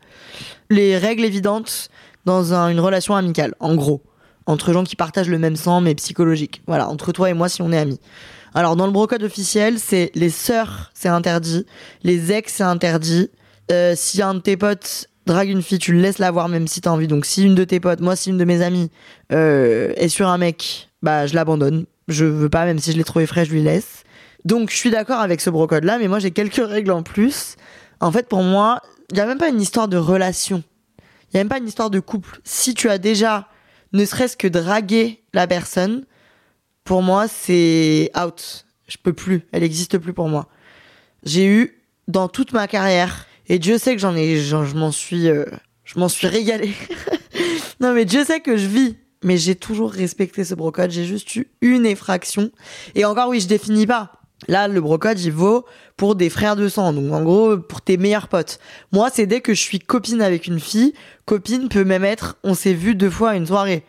Les 0.68 0.98
règles 0.98 1.24
évidentes 1.24 1.88
dans 2.24 2.52
une 2.52 2.80
relation 2.80 3.14
amicale, 3.14 3.54
en 3.60 3.76
gros. 3.76 4.02
Entre 4.46 4.72
gens 4.72 4.84
qui 4.84 4.96
partagent 4.96 5.28
le 5.28 5.38
même 5.38 5.56
sang, 5.56 5.80
mais 5.80 5.94
psychologique. 5.94 6.62
Voilà, 6.66 6.88
entre 6.88 7.12
toi 7.12 7.30
et 7.30 7.34
moi 7.34 7.48
si 7.48 7.62
on 7.62 7.72
est 7.72 7.78
amis. 7.78 8.00
Alors 8.54 8.74
dans 8.74 8.86
le 8.86 8.92
brocode 8.92 9.22
officiel, 9.22 9.78
c'est 9.78 10.10
les 10.14 10.30
sœurs, 10.30 10.90
c'est 10.94 11.08
interdit, 11.08 11.66
les 12.02 12.32
ex, 12.32 12.54
c'est 12.54 12.62
interdit. 12.64 13.30
Euh, 13.70 13.94
si 13.96 14.22
un 14.22 14.34
de 14.34 14.38
tes 14.38 14.56
potes 14.56 15.08
drague 15.26 15.48
une 15.48 15.62
fille, 15.62 15.78
tu 15.78 15.92
laisses 15.92 16.18
la 16.18 16.30
voir 16.30 16.48
même 16.48 16.66
si 16.66 16.80
t'as 16.80 16.90
envie. 16.90 17.08
Donc 17.08 17.26
si 17.26 17.44
une 17.44 17.54
de 17.54 17.64
tes 17.64 17.80
potes, 17.80 18.00
moi 18.00 18.16
si 18.16 18.30
une 18.30 18.38
de 18.38 18.44
mes 18.44 18.62
amies 18.62 18.90
euh, 19.32 19.92
est 19.96 20.08
sur 20.08 20.28
un 20.28 20.38
mec, 20.38 20.88
bah 21.02 21.26
je 21.26 21.34
l'abandonne. 21.34 21.86
Je 22.08 22.24
veux 22.24 22.48
pas, 22.48 22.64
même 22.64 22.78
si 22.78 22.92
je 22.92 22.96
l'ai 22.96 23.04
trouvé 23.04 23.26
frais, 23.26 23.44
je 23.44 23.52
lui 23.52 23.62
laisse. 23.62 24.04
Donc 24.44 24.70
je 24.70 24.76
suis 24.76 24.90
d'accord 24.90 25.20
avec 25.20 25.40
ce 25.40 25.50
brocode 25.50 25.84
là, 25.84 25.98
mais 25.98 26.08
moi 26.08 26.18
j'ai 26.18 26.30
quelques 26.30 26.66
règles 26.66 26.92
en 26.92 27.02
plus. 27.02 27.56
En 28.00 28.12
fait 28.12 28.28
pour 28.28 28.42
moi, 28.42 28.80
il 29.10 29.16
y 29.16 29.20
a 29.20 29.26
même 29.26 29.38
pas 29.38 29.48
une 29.48 29.60
histoire 29.60 29.88
de 29.88 29.96
relation. 29.96 30.62
Il 31.32 31.36
y 31.36 31.40
a 31.40 31.40
même 31.40 31.48
pas 31.48 31.58
une 31.58 31.68
histoire 31.68 31.90
de 31.90 32.00
couple. 32.00 32.40
Si 32.44 32.74
tu 32.74 32.88
as 32.88 32.98
déjà 32.98 33.48
ne 33.92 34.04
serait-ce 34.04 34.36
que 34.36 34.48
dragué 34.48 35.22
la 35.32 35.46
personne, 35.46 36.04
pour 36.84 37.02
moi, 37.02 37.26
c'est 37.28 38.10
out. 38.16 38.66
Je 38.88 38.96
peux 39.02 39.12
plus. 39.12 39.42
Elle 39.52 39.62
existe 39.62 39.98
plus 39.98 40.12
pour 40.12 40.28
moi. 40.28 40.48
J'ai 41.24 41.46
eu 41.46 41.82
dans 42.06 42.28
toute 42.28 42.52
ma 42.52 42.68
carrière, 42.68 43.25
et 43.48 43.58
Dieu 43.58 43.78
sait 43.78 43.94
que 43.94 44.00
j'en 44.00 44.16
ai, 44.16 44.38
je 44.38 44.74
m'en 44.74 44.92
suis, 44.92 45.28
euh, 45.28 45.44
je 45.84 45.98
m'en 45.98 46.08
suis 46.08 46.26
régalé. 46.26 46.72
non 47.80 47.92
mais 47.92 48.04
Dieu 48.04 48.24
sait 48.24 48.40
que 48.40 48.56
je 48.56 48.66
vis, 48.66 48.96
mais 49.22 49.36
j'ai 49.36 49.54
toujours 49.54 49.90
respecté 49.90 50.44
ce 50.44 50.54
brocode. 50.54 50.90
J'ai 50.90 51.04
juste 51.04 51.34
eu 51.34 51.46
une 51.60 51.86
effraction. 51.86 52.50
Et 52.94 53.04
encore 53.04 53.28
oui, 53.28 53.40
je 53.40 53.48
définis 53.48 53.86
pas. 53.86 54.12
Là, 54.48 54.68
le 54.68 54.80
brocode, 54.80 55.18
il 55.18 55.32
vaut 55.32 55.64
pour 55.96 56.14
des 56.14 56.28
frères 56.28 56.56
de 56.56 56.68
sang. 56.68 56.92
Donc, 56.92 57.12
en 57.12 57.22
gros, 57.22 57.56
pour 57.56 57.80
tes 57.80 57.96
meilleurs 57.96 58.28
potes. 58.28 58.58
Moi, 58.92 59.08
c'est 59.12 59.26
dès 59.26 59.40
que 59.40 59.54
je 59.54 59.60
suis 59.60 59.78
copine 59.78 60.20
avec 60.20 60.46
une 60.46 60.60
fille, 60.60 60.92
copine 61.24 61.68
peut 61.68 61.84
même 61.84 62.04
être, 62.04 62.36
on 62.44 62.54
s'est 62.54 62.74
vu 62.74 62.94
deux 62.94 63.10
fois 63.10 63.30
à 63.30 63.36
une 63.36 63.46
soirée. 63.46 63.84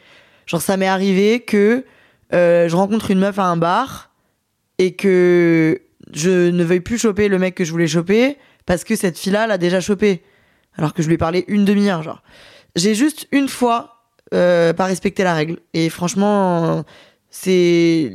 Genre, 0.45 0.61
ça 0.61 0.77
m'est 0.77 0.87
arrivé 0.87 1.41
que 1.41 1.83
euh, 2.33 2.69
je 2.69 2.75
rencontre 2.75 3.11
une 3.11 3.19
meuf 3.19 3.37
à 3.39 3.45
un 3.45 3.57
bar 3.57 4.11
et 4.77 4.95
que 4.95 5.81
je 6.13 6.49
ne 6.49 6.63
veuille 6.63 6.79
plus 6.79 6.97
choper 6.97 7.27
le 7.27 7.37
mec 7.39 7.55
que 7.55 7.65
je 7.65 7.71
voulais 7.71 7.87
choper 7.87 8.37
parce 8.67 8.83
que 8.83 8.95
cette 8.95 9.17
fille-là 9.17 9.47
l'a 9.47 9.57
déjà 9.57 9.79
chopé. 9.81 10.21
Alors 10.77 10.93
que 10.93 11.01
je 11.01 11.07
lui 11.07 11.15
ai 11.15 11.17
parlé 11.17 11.43
une 11.47 11.65
demi-heure, 11.65 12.03
genre. 12.03 12.21
J'ai 12.75 12.93
juste 12.93 13.27
une 13.31 13.49
fois 13.49 14.03
euh, 14.35 14.73
pas 14.73 14.85
respecté 14.85 15.23
la 15.23 15.33
règle. 15.33 15.57
Et 15.73 15.89
franchement, 15.89 16.85
c'est 17.31 18.11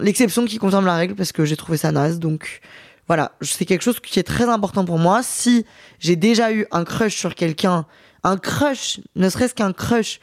l'exception 0.00 0.44
qui 0.44 0.58
confirme 0.58 0.86
la 0.86 0.94
règle 0.94 1.16
parce 1.16 1.32
que 1.32 1.44
j'ai 1.44 1.56
trouvé 1.56 1.76
ça 1.76 1.90
naze. 1.90 2.20
Donc 2.20 2.60
voilà, 3.08 3.32
c'est 3.40 3.64
quelque 3.64 3.82
chose 3.82 3.98
qui 3.98 4.20
est 4.20 4.24
très 4.24 4.48
important 4.48 4.84
pour 4.84 4.98
moi. 4.98 5.24
Si 5.24 5.66
j'ai 5.98 6.14
déjà 6.14 6.52
eu 6.52 6.66
un 6.70 6.84
crush 6.84 7.16
sur 7.16 7.34
quelqu'un 7.34 7.86
un 8.24 8.38
crush, 8.38 9.00
ne 9.16 9.28
serait-ce 9.28 9.54
qu'un 9.54 9.74
crush, 9.74 10.18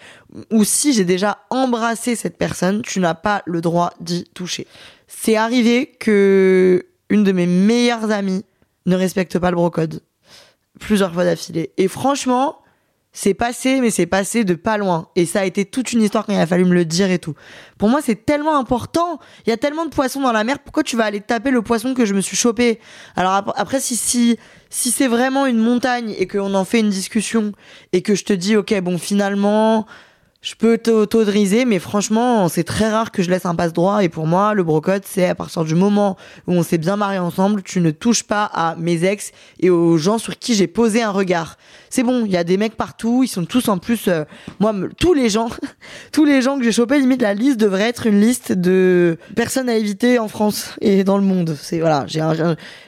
ou 0.50 0.64
si 0.64 0.92
j'ai 0.92 1.06
déjà 1.06 1.46
embrassé 1.52 2.16
cette 2.16 2.36
personne, 2.36 2.82
tu 2.82 3.00
n'as 3.00 3.14
pas 3.14 3.44
le 3.46 3.62
droit 3.62 3.94
d'y 4.00 4.24
toucher. 4.34 4.66
C'est 5.08 5.36
arrivé 5.36 5.92
que 6.00 6.88
une 7.10 7.24
de 7.24 7.32
mes 7.32 7.46
meilleures 7.46 8.10
amies 8.10 8.44
ne 8.86 8.96
respecte 8.96 9.38
pas 9.40 9.52
le 9.52 9.56
brocode 9.56 10.02
plusieurs 10.80 11.14
fois 11.14 11.26
d'affilée. 11.26 11.72
Et 11.78 11.88
franchement, 11.88 12.58
c'est 13.14 13.34
passé, 13.34 13.82
mais 13.82 13.90
c'est 13.90 14.06
passé 14.06 14.46
de 14.46 14.56
pas 14.56 14.78
loin. 14.78 15.10
Et 15.16 15.26
ça 15.26 15.42
a 15.42 15.46
été 15.46 15.66
toute 15.66 15.92
une 15.92 16.02
histoire 16.02 16.26
quand 16.26 16.34
il 16.34 16.40
a 16.40 16.48
fallu 16.48 16.64
me 16.64 16.74
le 16.74 16.86
dire 16.86 17.12
et 17.12 17.20
tout. 17.20 17.36
Pour 17.78 17.90
moi, 17.90 18.00
c'est 18.02 18.26
tellement 18.26 18.58
important. 18.58 19.20
Il 19.46 19.50
y 19.50 19.54
a 19.54 19.58
tellement 19.58 19.86
de 19.86 19.90
poissons 19.90 20.22
dans 20.22 20.32
la 20.32 20.44
mer. 20.44 20.60
Pourquoi 20.60 20.84
tu 20.84 20.96
vas 20.96 21.06
aller 21.06 21.20
taper 21.20 21.52
le 21.52 21.62
poisson 21.62 21.94
que 21.94 22.06
je 22.06 22.14
me 22.14 22.22
suis 22.22 22.38
chopé? 22.38 22.80
Alors 23.18 23.54
après, 23.58 23.82
si 23.82 23.98
si 23.98 24.38
si 24.70 24.92
c'est 24.92 25.08
vraiment 25.08 25.46
une 25.46 25.58
montagne 25.58 26.16
et 26.18 26.26
qu'on 26.26 26.54
en 26.54 26.64
fait 26.64 26.80
une 26.80 26.90
discussion 26.90 27.52
et 27.92 28.02
que 28.02 28.16
je 28.16 28.24
te 28.24 28.34
dis, 28.34 28.56
ok, 28.56 28.80
bon, 28.80 28.98
finalement, 28.98 29.86
je 30.42 30.56
peux 30.56 30.80
t'autoriser, 30.80 31.66
mais 31.66 31.78
franchement, 31.78 32.50
c'est 32.50 32.64
très 32.64 32.90
rare 32.90 33.12
que 33.12 33.22
je 33.22 33.30
laisse 33.30 33.46
un 33.46 33.54
passe 33.54 33.74
droit. 33.74 34.04
Et 34.04 34.10
pour 34.10 34.26
moi, 34.26 34.56
le 34.56 34.64
brocode, 34.64 35.04
c'est 35.06 35.28
à 35.28 35.36
partir 35.36 35.64
du 35.64 35.76
moment 35.76 36.18
où 36.48 36.54
on 36.54 36.64
s'est 36.64 36.80
bien 36.80 36.96
marié 36.96 37.20
ensemble, 37.20 37.62
tu 37.62 37.80
ne 37.80 37.92
touches 37.92 38.24
pas 38.24 38.46
à 38.46 38.76
mes 38.76 39.06
ex 39.06 39.34
et 39.60 39.70
aux 39.70 39.98
gens 39.98 40.18
sur 40.18 40.40
qui 40.40 40.56
j'ai 40.56 40.66
posé 40.66 41.04
un 41.04 41.12
regard. 41.12 41.60
C'est 41.92 42.02
bon, 42.02 42.26
il 42.26 42.32
y 42.32 42.38
a 42.38 42.44
des 42.44 42.58
mecs 42.58 42.76
partout, 42.76 43.22
ils 43.24 43.28
sont 43.28 43.46
tous 43.46 43.70
en 43.70 43.78
plus. 43.78 44.08
Euh, 44.08 44.24
moi, 44.60 44.74
tous 44.98 45.14
les 45.14 45.30
gens, 45.30 45.50
tous 46.12 46.26
les 46.26 46.42
gens 46.42 46.58
que 46.58 46.64
j'ai 46.64 46.72
chopé, 46.72 47.00
limite 47.00 47.22
la 47.22 47.36
liste 47.36 47.60
devrait 47.60 47.90
être 47.90 48.08
une 48.08 48.20
liste 48.20 48.52
de 48.52 49.20
personnes 49.36 49.70
à 49.70 49.76
éviter 49.76 50.18
en 50.18 50.28
France 50.28 50.74
et 50.82 51.04
dans 51.04 51.20
le 51.20 51.24
monde. 51.24 51.56
C'est 51.62 51.82
voilà, 51.82 52.06
j'ai 52.08 52.22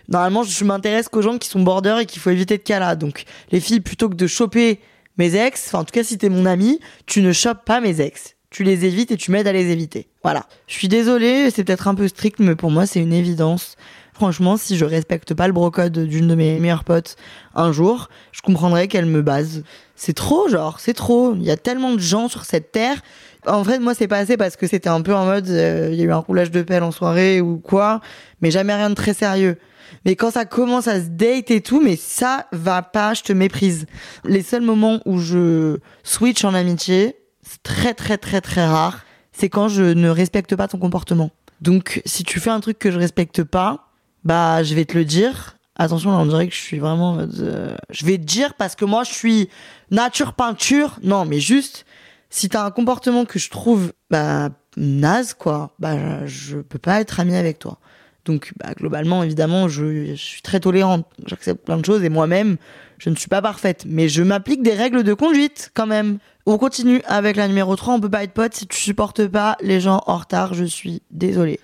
normalement, 0.09 0.41
je 0.41 0.65
m'intéresse 0.65 1.07
qu'aux 1.07 1.21
gens 1.21 1.37
qui 1.37 1.49
sont 1.49 1.61
border 1.61 1.97
et 2.01 2.05
qu'il 2.07 2.19
faut 2.19 2.31
éviter 2.31 2.57
de 2.57 2.63
là. 2.79 2.95
Donc, 2.95 3.25
les 3.51 3.59
filles, 3.59 3.79
plutôt 3.79 4.09
que 4.09 4.15
de 4.15 4.25
choper 4.25 4.79
mes 5.17 5.35
ex, 5.35 5.67
enfin 5.67 5.79
en 5.79 5.83
tout 5.83 5.91
cas 5.91 6.03
si 6.03 6.17
t'es 6.17 6.29
mon 6.29 6.45
ami, 6.45 6.79
tu 7.05 7.21
ne 7.21 7.31
chopes 7.31 7.65
pas 7.65 7.81
mes 7.81 8.01
ex. 8.01 8.35
Tu 8.49 8.63
les 8.63 8.85
évites 8.85 9.11
et 9.11 9.17
tu 9.17 9.31
m'aides 9.31 9.47
à 9.47 9.51
les 9.51 9.71
éviter. 9.71 10.07
Voilà. 10.21 10.45
Je 10.67 10.75
suis 10.75 10.87
désolée, 10.87 11.49
c'est 11.49 11.63
peut-être 11.63 11.87
un 11.87 11.95
peu 11.95 12.07
strict, 12.07 12.39
mais 12.39 12.55
pour 12.55 12.69
moi 12.69 12.85
c'est 12.85 12.99
une 12.99 13.13
évidence. 13.13 13.75
Franchement, 14.13 14.57
si 14.57 14.77
je 14.77 14.85
respecte 14.85 15.33
pas 15.33 15.47
le 15.47 15.53
brocode 15.53 15.97
d'une 15.97 16.27
de 16.27 16.35
mes 16.35 16.59
meilleures 16.59 16.83
potes 16.83 17.15
un 17.55 17.71
jour, 17.71 18.09
je 18.31 18.41
comprendrais 18.41 18.87
qu'elle 18.87 19.07
me 19.07 19.23
base. 19.23 19.63
C'est 19.95 20.13
trop, 20.13 20.47
genre, 20.47 20.79
c'est 20.79 20.93
trop. 20.93 21.33
Il 21.33 21.43
y 21.43 21.49
a 21.49 21.57
tellement 21.57 21.93
de 21.93 21.99
gens 21.99 22.27
sur 22.27 22.45
cette 22.45 22.71
terre. 22.71 23.01
En 23.45 23.61
vrai, 23.61 23.79
moi, 23.79 23.93
c'est 23.93 24.07
passé 24.07 24.37
parce 24.37 24.55
que 24.55 24.67
c'était 24.67 24.89
un 24.89 25.01
peu 25.01 25.13
en 25.13 25.25
mode, 25.25 25.49
euh, 25.49 25.89
il 25.91 25.97
y 25.97 26.01
a 26.01 26.05
eu 26.05 26.11
un 26.11 26.17
roulage 26.17 26.51
de 26.51 26.61
pelle 26.61 26.83
en 26.83 26.91
soirée 26.91 27.41
ou 27.41 27.57
quoi, 27.57 28.01
mais 28.41 28.51
jamais 28.51 28.73
rien 28.73 28.89
de 28.89 28.95
très 28.95 29.13
sérieux. 29.13 29.57
Mais 30.05 30.15
quand 30.15 30.31
ça 30.31 30.45
commence 30.45 30.87
à 30.87 30.99
se 30.99 31.09
date 31.09 31.51
et 31.51 31.61
tout, 31.61 31.81
mais 31.81 31.95
ça 31.95 32.47
va 32.51 32.81
pas, 32.81 33.13
je 33.13 33.23
te 33.23 33.33
méprise. 33.33 33.85
Les 34.25 34.41
seuls 34.41 34.61
moments 34.61 34.99
où 35.05 35.19
je 35.19 35.77
switch 36.03 36.43
en 36.43 36.53
amitié, 36.53 37.15
c'est 37.41 37.61
très 37.63 37.93
très 37.93 38.17
très 38.17 38.41
très 38.41 38.65
rare, 38.65 39.03
c'est 39.31 39.49
quand 39.49 39.67
je 39.67 39.83
ne 39.83 40.09
respecte 40.09 40.55
pas 40.55 40.67
ton 40.67 40.77
comportement. 40.77 41.31
Donc 41.61 42.01
si 42.05 42.23
tu 42.23 42.39
fais 42.39 42.49
un 42.49 42.59
truc 42.59 42.79
que 42.79 42.91
je 42.91 42.97
respecte 42.97 43.43
pas, 43.43 43.89
bah 44.23 44.63
je 44.63 44.75
vais 44.75 44.85
te 44.85 44.97
le 44.97 45.05
dire. 45.05 45.57
Attention, 45.75 46.11
là, 46.11 46.17
on 46.17 46.25
dirait 46.27 46.47
que 46.47 46.53
je 46.53 46.61
suis 46.61 46.77
vraiment. 46.77 47.17
Euh, 47.39 47.75
je 47.89 48.05
vais 48.05 48.17
te 48.17 48.23
dire 48.23 48.53
parce 48.53 48.75
que 48.75 48.85
moi 48.85 49.03
je 49.03 49.11
suis 49.11 49.49
nature 49.89 50.33
peinture. 50.33 50.99
Non, 51.01 51.25
mais 51.25 51.39
juste 51.39 51.85
si 52.33 52.49
t'as 52.49 52.65
un 52.65 52.71
comportement 52.71 53.25
que 53.25 53.37
je 53.37 53.51
trouve 53.51 53.93
bah 54.09 54.49
naze 54.75 55.35
quoi, 55.35 55.75
bah 55.77 56.25
je 56.25 56.57
peux 56.57 56.79
pas 56.79 56.99
être 56.99 57.19
ami 57.19 57.35
avec 57.35 57.59
toi. 57.59 57.77
Donc 58.25 58.53
bah, 58.57 58.73
globalement, 58.75 59.21
évidemment, 59.21 59.67
je, 59.67 60.15
suis 60.15 60.41
très 60.41 60.59
tolérante. 60.59 61.05
J'accepte 61.27 61.63
plein 61.63 61.77
de 61.77 61.85
choses 61.85 62.03
et 62.03 62.09
moi-même, 62.09 62.57
je 62.97 63.11
ne 63.11 63.15
suis 63.15 63.27
pas 63.27 63.43
parfaite. 63.43 63.85
Mais 63.87 64.09
je 64.09 64.23
m'applique 64.23 64.63
des 64.63 64.73
règles 64.73 65.03
de 65.03 65.13
conduite 65.13 65.69
quand 65.75 65.85
même. 65.85 66.17
On 66.47 66.57
continue 66.57 67.03
avec 67.05 67.35
la 67.35 67.47
numéro 67.47 67.75
3. 67.75 67.93
On 67.93 67.99
peut 67.99 68.09
pas 68.09 68.23
être 68.23 68.33
pote 68.33 68.55
si 68.55 68.65
tu 68.65 68.79
supportes 68.79 69.27
pas 69.27 69.55
les 69.61 69.79
gens 69.79 70.01
en 70.07 70.17
retard. 70.17 70.55
Je 70.55 70.65
suis 70.65 71.03
désolée. 71.11 71.59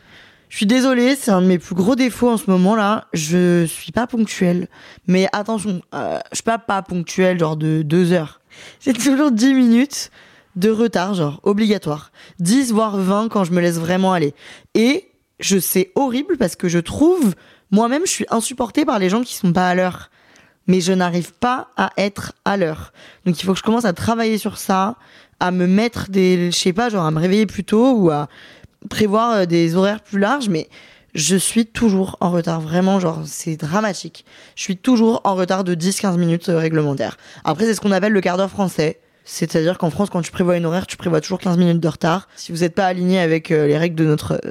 Je 0.49 0.57
suis 0.57 0.67
désolée, 0.67 1.15
c'est 1.15 1.31
un 1.31 1.41
de 1.41 1.47
mes 1.47 1.57
plus 1.57 1.75
gros 1.75 1.95
défauts 1.95 2.29
en 2.29 2.37
ce 2.37 2.49
moment-là. 2.51 3.07
Je 3.13 3.65
suis 3.65 3.91
pas 3.91 4.05
ponctuelle. 4.05 4.67
Mais 5.07 5.27
attention, 5.33 5.81
euh, 5.95 6.19
je 6.31 6.37
suis 6.37 6.43
pas 6.43 6.59
pas 6.59 6.83
ponctuelle, 6.83 7.39
genre 7.39 7.57
de 7.57 7.81
deux 7.81 8.11
heures. 8.11 8.39
J'ai 8.81 8.93
toujours 8.93 9.31
10 9.31 9.55
minutes 9.55 10.11
de 10.59 10.69
retard, 10.69 11.13
genre 11.13 11.39
obligatoire. 11.43 12.11
10 12.39 12.71
voire 12.71 12.97
20 12.97 13.29
quand 13.29 13.43
je 13.43 13.51
me 13.51 13.61
laisse 13.61 13.77
vraiment 13.77 14.13
aller. 14.13 14.33
Et 14.75 15.09
je 15.39 15.57
sais 15.57 15.91
horrible 15.95 16.37
parce 16.37 16.55
que 16.55 16.67
je 16.67 16.79
trouve 16.79 17.33
moi-même 17.71 18.05
je 18.05 18.11
suis 18.11 18.25
insupportée 18.29 18.85
par 18.85 18.99
les 18.99 19.09
gens 19.09 19.21
qui 19.21 19.35
sont 19.35 19.53
pas 19.53 19.69
à 19.69 19.75
l'heure. 19.75 20.11
Mais 20.67 20.81
je 20.81 20.93
n'arrive 20.93 21.33
pas 21.33 21.69
à 21.77 21.91
être 21.97 22.33
à 22.45 22.57
l'heure. 22.57 22.93
Donc 23.25 23.41
il 23.41 23.45
faut 23.45 23.53
que 23.53 23.59
je 23.59 23.63
commence 23.63 23.85
à 23.85 23.93
travailler 23.93 24.37
sur 24.37 24.57
ça, 24.57 24.97
à 25.39 25.51
me 25.51 25.65
mettre 25.65 26.09
des 26.09 26.51
je 26.51 26.57
sais 26.57 26.73
pas 26.73 26.89
genre 26.89 27.05
à 27.05 27.11
me 27.11 27.19
réveiller 27.19 27.47
plus 27.47 27.63
tôt 27.63 27.93
ou 27.93 28.11
à 28.11 28.27
prévoir 28.89 29.31
euh, 29.31 29.45
des 29.45 29.75
horaires 29.75 30.01
plus 30.01 30.19
larges 30.19 30.49
mais 30.49 30.69
je 31.15 31.35
suis 31.35 31.65
toujours 31.65 32.17
en 32.19 32.29
retard, 32.29 32.61
vraiment, 32.61 32.99
genre, 32.99 33.21
c'est 33.25 33.55
dramatique. 33.55 34.25
Je 34.55 34.61
suis 34.61 34.77
toujours 34.77 35.21
en 35.23 35.35
retard 35.35 35.63
de 35.63 35.73
10-15 35.73 36.17
minutes 36.17 36.49
euh, 36.49 36.57
réglementaires. 36.59 37.17
Après, 37.43 37.65
c'est 37.65 37.73
ce 37.73 37.81
qu'on 37.81 37.91
appelle 37.91 38.13
le 38.13 38.21
quart 38.21 38.37
d'heure 38.37 38.49
français. 38.49 38.99
C'est-à-dire 39.31 39.77
qu'en 39.77 39.91
France, 39.91 40.09
quand 40.09 40.23
tu 40.23 40.31
prévois 40.31 40.57
une 40.57 40.65
horaire, 40.65 40.87
tu 40.87 40.97
prévois 40.97 41.21
toujours 41.21 41.37
15 41.37 41.57
minutes 41.59 41.79
de 41.79 41.87
retard. 41.87 42.27
Si 42.35 42.51
vous 42.51 42.59
n'êtes 42.59 42.73
pas 42.73 42.87
aligné 42.87 43.19
avec 43.19 43.51
euh, 43.51 43.67
les 43.67 43.77
règles 43.77 43.95
de 43.95 44.05
notre 44.05 44.41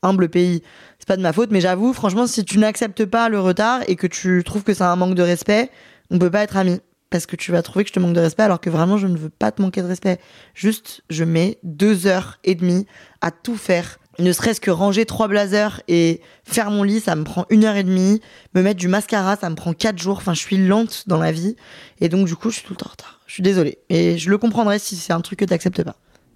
humble 0.00 0.28
pays, 0.28 0.62
c'est 1.00 1.08
pas 1.08 1.16
de 1.16 1.22
ma 1.22 1.32
faute, 1.32 1.50
mais 1.50 1.60
j'avoue, 1.60 1.92
franchement, 1.92 2.28
si 2.28 2.44
tu 2.44 2.58
n'acceptes 2.58 3.04
pas 3.04 3.28
le 3.28 3.40
retard 3.40 3.80
et 3.88 3.96
que 3.96 4.06
tu 4.06 4.44
trouves 4.44 4.62
que 4.62 4.74
c'est 4.74 4.84
un 4.84 4.94
manque 4.94 5.16
de 5.16 5.24
respect, 5.24 5.70
on 6.12 6.20
peut 6.20 6.30
pas 6.30 6.44
être 6.44 6.56
amis. 6.56 6.80
Parce 7.10 7.26
que 7.26 7.34
tu 7.34 7.50
vas 7.50 7.62
trouver 7.62 7.84
que 7.84 7.88
je 7.88 7.94
te 7.94 7.98
manque 7.98 8.12
de 8.12 8.20
respect 8.20 8.44
alors 8.44 8.60
que 8.60 8.70
vraiment 8.70 8.96
je 8.96 9.08
ne 9.08 9.16
veux 9.16 9.30
pas 9.30 9.50
te 9.50 9.60
manquer 9.60 9.82
de 9.82 9.88
respect. 9.88 10.20
Juste, 10.54 11.02
je 11.10 11.24
mets 11.24 11.58
deux 11.64 12.06
heures 12.06 12.38
et 12.44 12.54
demie 12.54 12.86
à 13.20 13.32
tout 13.32 13.56
faire. 13.56 13.98
Ne 14.18 14.32
serait-ce 14.32 14.60
que 14.60 14.70
ranger 14.70 15.06
trois 15.06 15.28
blazers 15.28 15.80
et 15.86 16.20
faire 16.42 16.72
mon 16.72 16.82
lit, 16.82 17.00
ça 17.00 17.14
me 17.14 17.22
prend 17.22 17.46
une 17.50 17.64
heure 17.64 17.76
et 17.76 17.84
demie. 17.84 18.20
Me 18.54 18.62
mettre 18.62 18.80
du 18.80 18.88
mascara, 18.88 19.36
ça 19.36 19.48
me 19.48 19.54
prend 19.54 19.72
quatre 19.72 19.98
jours. 19.98 20.16
Enfin, 20.16 20.34
je 20.34 20.40
suis 20.40 20.56
lente 20.56 21.04
dans 21.06 21.18
la 21.18 21.30
vie. 21.30 21.54
Et 22.00 22.08
donc, 22.08 22.26
du 22.26 22.34
coup, 22.34 22.50
je 22.50 22.56
suis 22.56 22.64
tout 22.64 22.72
le 22.72 22.78
temps 22.78 22.86
en 22.86 22.90
retard. 22.90 23.20
Je 23.26 23.34
suis 23.34 23.42
désolée. 23.42 23.78
Et 23.90 24.18
je 24.18 24.28
le 24.28 24.38
comprendrai 24.38 24.80
si 24.80 24.96
c'est 24.96 25.12
un 25.12 25.20
truc 25.20 25.38
que 25.38 25.44
t'acceptes 25.44 25.84
pas. 25.84 25.94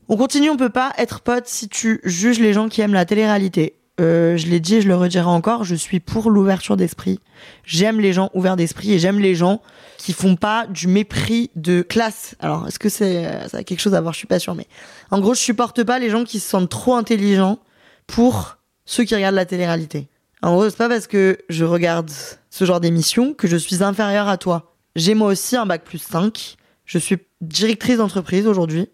On 0.09 0.17
continue, 0.17 0.51
on 0.51 0.57
peut 0.57 0.69
pas 0.69 0.93
être 0.97 1.21
pote 1.21 1.47
si 1.47 1.69
tu 1.69 2.01
juges 2.05 2.39
les 2.39 2.53
gens 2.53 2.69
qui 2.69 2.83
aiment 2.83 2.95
la 2.95 3.05
télé-réalité. 3.05 3.75
Euh, 4.01 4.37
je 4.37 4.47
l'ai 4.47 4.61
dit 4.61 4.77
et 4.77 4.81
je 4.81 4.89
le 4.89 4.97
redirai 4.97 5.27
encore, 5.27 5.65
je 5.65 5.75
suis 5.75 6.01
pour 6.01 6.31
l'ouverture 6.31 6.77
d'esprit. 6.77 7.21
J'aime 7.65 8.01
les 8.01 8.13
gens 8.13 8.31
ouverts 8.33 8.57
d'esprit 8.57 8.93
et 8.93 8.99
j'aime 8.99 9.19
les 9.19 9.35
gens 9.35 9.61
qui 9.99 10.13
font 10.13 10.35
pas 10.35 10.67
du 10.67 10.89
mépris 10.89 11.51
de 11.57 11.83
classe. 11.83 12.35
Alors, 12.41 12.67
est-ce 12.67 12.79
que 12.79 12.89
c'est 12.89 13.49
ça 13.49 13.59
a 13.59 13.65
quelque 13.65 13.81
chose 13.81 13.95
à 13.95 14.01
voir? 14.01 14.15
Je 14.15 14.19
suis 14.19 14.27
pas 14.27 14.39
sûr, 14.39 14.55
mais 14.55 14.67
en 15.11 15.21
gros, 15.21 15.35
je 15.35 15.41
supporte 15.41 15.85
pas 15.85 15.99
les 15.99 16.11
gens 16.11 16.25
qui 16.25 16.41
se 16.41 16.49
sentent 16.49 16.71
trop 16.71 16.95
intelligents 16.95 17.59
pour 18.07 18.59
ceux 18.85 19.05
qui 19.05 19.15
regardent 19.15 19.37
la 19.37 19.47
télé-réalité. 19.47 20.09
En 20.43 20.55
gros, 20.55 20.69
c'est 20.69 20.77
pas 20.77 20.89
parce 20.89 21.07
que 21.07 21.39
je 21.49 21.65
regarde 21.65 22.11
ce 22.51 22.65
genre 22.65 22.81
d'émission 22.81 23.33
que 23.33 23.47
je 23.47 23.57
suis 23.57 23.83
inférieur 23.83 24.29
à 24.29 24.39
toi. 24.39 24.75
J'ai 24.97 25.15
moi 25.15 25.29
aussi 25.29 25.57
un 25.57 25.67
bac 25.67 25.85
plus 25.85 26.03
5. 26.03 26.57
Je 26.85 26.99
suis 26.99 27.19
directrice 27.41 27.99
d'entreprise 27.99 28.47
aujourd'hui. 28.47 28.89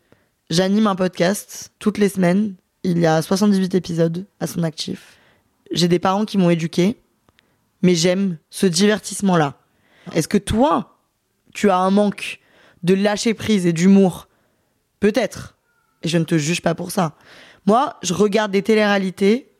J'anime 0.50 0.87
un 0.87 0.95
podcast 0.95 1.73
toutes 1.79 1.99
les 1.99 2.09
semaines. 2.09 2.55
Il 2.85 2.99
y 2.99 3.07
a 3.07 3.23
78 3.23 3.75
épisodes 3.75 4.27
à 4.41 4.47
son 4.47 4.62
actif. 4.62 5.19
J'ai 5.73 5.88
des 5.88 5.99
parents 5.99 6.25
qui 6.25 6.38
m'ont 6.38 6.50
éduqué, 6.50 6.97
mais 7.83 7.95
j'aime 7.95 8.38
ce 8.50 8.67
divertissement-là. 8.67 9.59
Est-ce 10.15 10.29
que 10.29 10.38
toi, 10.38 10.99
tu 11.55 11.71
as 11.71 11.79
un 11.79 11.91
manque 11.91 12.41
de 12.83 12.95
lâcher 12.95 13.35
prise 13.35 13.67
et 13.67 13.73
d'humour? 13.73 14.29
Peut-être. 15.00 15.57
Et 16.03 16.09
je 16.09 16.19
ne 16.19 16.25
te 16.25 16.38
juge 16.38 16.62
pas 16.62 16.75
pour 16.75 16.91
ça. 16.91 17.17
Moi, 17.67 17.97
je 18.03 18.15
regarde 18.15 18.53
des 18.53 18.62
téléréalités 18.62 19.53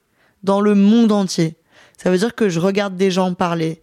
dans 0.43 0.61
le 0.61 0.75
monde 0.75 1.13
entier. 1.13 1.57
Ça 1.97 2.11
veut 2.11 2.19
dire 2.19 2.35
que 2.35 2.49
je 2.49 2.61
regarde 2.61 2.97
des 2.97 3.11
gens 3.11 3.35
parler 3.35 3.83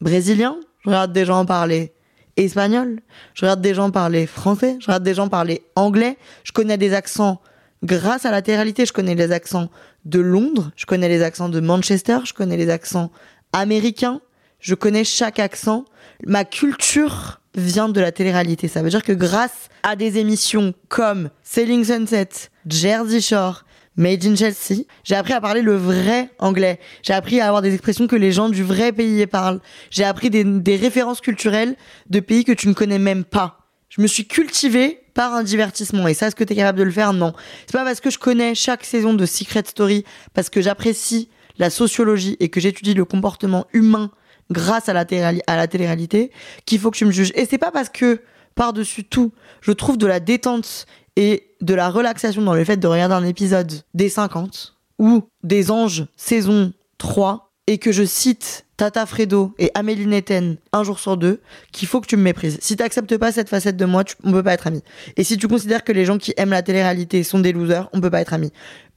brésilien, 0.00 0.56
je 0.82 0.90
regarde 0.90 1.12
des 1.12 1.24
gens 1.24 1.44
parler 1.44 1.92
espagnol, 2.36 3.00
je 3.34 3.42
regarde 3.42 3.60
des 3.60 3.74
gens 3.74 3.90
parler 3.90 4.26
français, 4.26 4.76
je 4.80 4.86
regarde 4.86 5.02
des 5.02 5.14
gens 5.14 5.28
parler 5.28 5.62
anglais, 5.76 6.16
je 6.42 6.52
connais 6.52 6.78
des 6.78 6.94
accents 6.94 7.40
grâce 7.82 8.24
à 8.24 8.30
la 8.30 8.42
télé-réalité, 8.42 8.86
je 8.86 8.92
connais 8.92 9.14
les 9.14 9.30
accents 9.30 9.68
de 10.04 10.20
Londres, 10.20 10.72
je 10.76 10.86
connais 10.86 11.08
les 11.08 11.22
accents 11.22 11.48
de 11.48 11.60
Manchester, 11.60 12.18
je 12.24 12.32
connais 12.32 12.56
les 12.56 12.70
accents 12.70 13.10
américains, 13.52 14.20
je 14.64 14.74
connais 14.74 15.04
chaque 15.04 15.38
accent. 15.38 15.84
Ma 16.26 16.44
culture 16.44 17.40
vient 17.54 17.90
de 17.90 18.00
la 18.00 18.12
télé-réalité. 18.12 18.66
Ça 18.66 18.82
veut 18.82 18.88
dire 18.88 19.04
que 19.04 19.12
grâce 19.12 19.68
à 19.82 19.94
des 19.94 20.18
émissions 20.18 20.72
comme 20.88 21.28
Sailing 21.42 21.84
Sunset, 21.84 22.28
Jersey 22.66 23.20
Shore, 23.20 23.64
Made 23.96 24.24
in 24.24 24.34
Chelsea. 24.34 24.86
J'ai 25.04 25.14
appris 25.14 25.34
à 25.34 25.40
parler 25.40 25.60
le 25.62 25.76
vrai 25.76 26.30
anglais. 26.38 26.80
J'ai 27.02 27.12
appris 27.12 27.40
à 27.40 27.46
avoir 27.46 27.62
des 27.62 27.74
expressions 27.74 28.08
que 28.08 28.16
les 28.16 28.32
gens 28.32 28.48
du 28.48 28.64
vrai 28.64 28.90
pays 28.90 29.24
parlent. 29.26 29.60
J'ai 29.90 30.02
appris 30.02 30.30
des, 30.30 30.76
références 30.76 31.20
culturelles 31.20 31.76
de 32.08 32.18
pays 32.18 32.44
que 32.44 32.50
tu 32.50 32.66
ne 32.66 32.72
connais 32.72 32.98
même 32.98 33.22
pas. 33.22 33.68
Je 33.90 34.00
me 34.00 34.08
suis 34.08 34.26
cultivée 34.26 34.98
par 35.12 35.34
un 35.34 35.44
divertissement. 35.44 36.08
Et 36.08 36.14
ça, 36.14 36.26
est-ce 36.26 36.34
que 36.34 36.42
tu 36.42 36.54
es 36.54 36.56
capable 36.56 36.78
de 36.78 36.84
le 36.84 36.90
faire? 36.90 37.12
Non. 37.12 37.34
C'est 37.66 37.76
pas 37.76 37.84
parce 37.84 38.00
que 38.00 38.10
je 38.10 38.18
connais 38.18 38.56
chaque 38.56 38.84
saison 38.84 39.14
de 39.14 39.26
Secret 39.26 39.62
Story, 39.66 40.04
parce 40.32 40.50
que 40.50 40.60
j'apprécie 40.60 41.28
la 41.58 41.70
sociologie 41.70 42.36
et 42.40 42.48
que 42.48 42.60
j'étudie 42.60 42.94
le 42.94 43.04
comportement 43.04 43.66
humain 43.72 44.10
grâce 44.50 44.88
à 44.88 44.92
la, 44.92 45.04
télé-réalité 45.04 46.30
qu'il 46.66 46.78
faut 46.78 46.90
que 46.90 46.96
tu 46.96 47.04
me 47.04 47.12
juges. 47.12 47.32
Et 47.34 47.46
c'est 47.46 47.58
pas 47.58 47.70
parce 47.70 47.88
que, 47.88 48.20
par-dessus 48.54 49.04
tout, 49.04 49.32
je 49.60 49.72
trouve 49.72 49.98
de 49.98 50.06
la 50.06 50.20
détente 50.20 50.86
et 51.16 51.54
de 51.60 51.74
la 51.74 51.90
relaxation 51.90 52.42
dans 52.42 52.54
le 52.54 52.64
fait 52.64 52.76
de 52.76 52.86
regarder 52.86 53.14
un 53.14 53.24
épisode 53.24 53.72
des 53.94 54.08
50 54.08 54.74
ou 54.98 55.28
des 55.42 55.70
Anges 55.70 56.06
saison 56.16 56.72
3 56.98 57.52
et 57.66 57.78
que 57.78 57.92
je 57.92 58.04
cite 58.04 58.66
Tata 58.76 59.06
Fredo 59.06 59.54
et 59.58 59.70
Amélie 59.74 60.06
Netten 60.06 60.56
un 60.72 60.82
jour 60.82 60.98
sur 60.98 61.16
deux, 61.16 61.40
qu'il 61.72 61.88
faut 61.88 62.00
que 62.00 62.06
tu 62.06 62.16
me 62.16 62.22
méprises. 62.22 62.58
Si 62.60 62.76
t'acceptes 62.76 63.16
pas 63.16 63.32
cette 63.32 63.48
facette 63.48 63.76
de 63.76 63.84
moi, 63.84 64.04
tu, 64.04 64.16
on 64.24 64.32
peut 64.32 64.42
pas 64.42 64.52
être 64.52 64.66
amis. 64.66 64.82
Et 65.16 65.24
si 65.24 65.38
tu 65.38 65.48
considères 65.48 65.84
que 65.84 65.92
les 65.92 66.04
gens 66.04 66.18
qui 66.18 66.34
aiment 66.36 66.50
la 66.50 66.62
télé-réalité 66.62 67.22
sont 67.22 67.38
des 67.38 67.52
losers, 67.52 67.88
on 67.92 68.00
peut 68.00 68.10
pas 68.10 68.20
être 68.20 68.34
amis. 68.34 68.52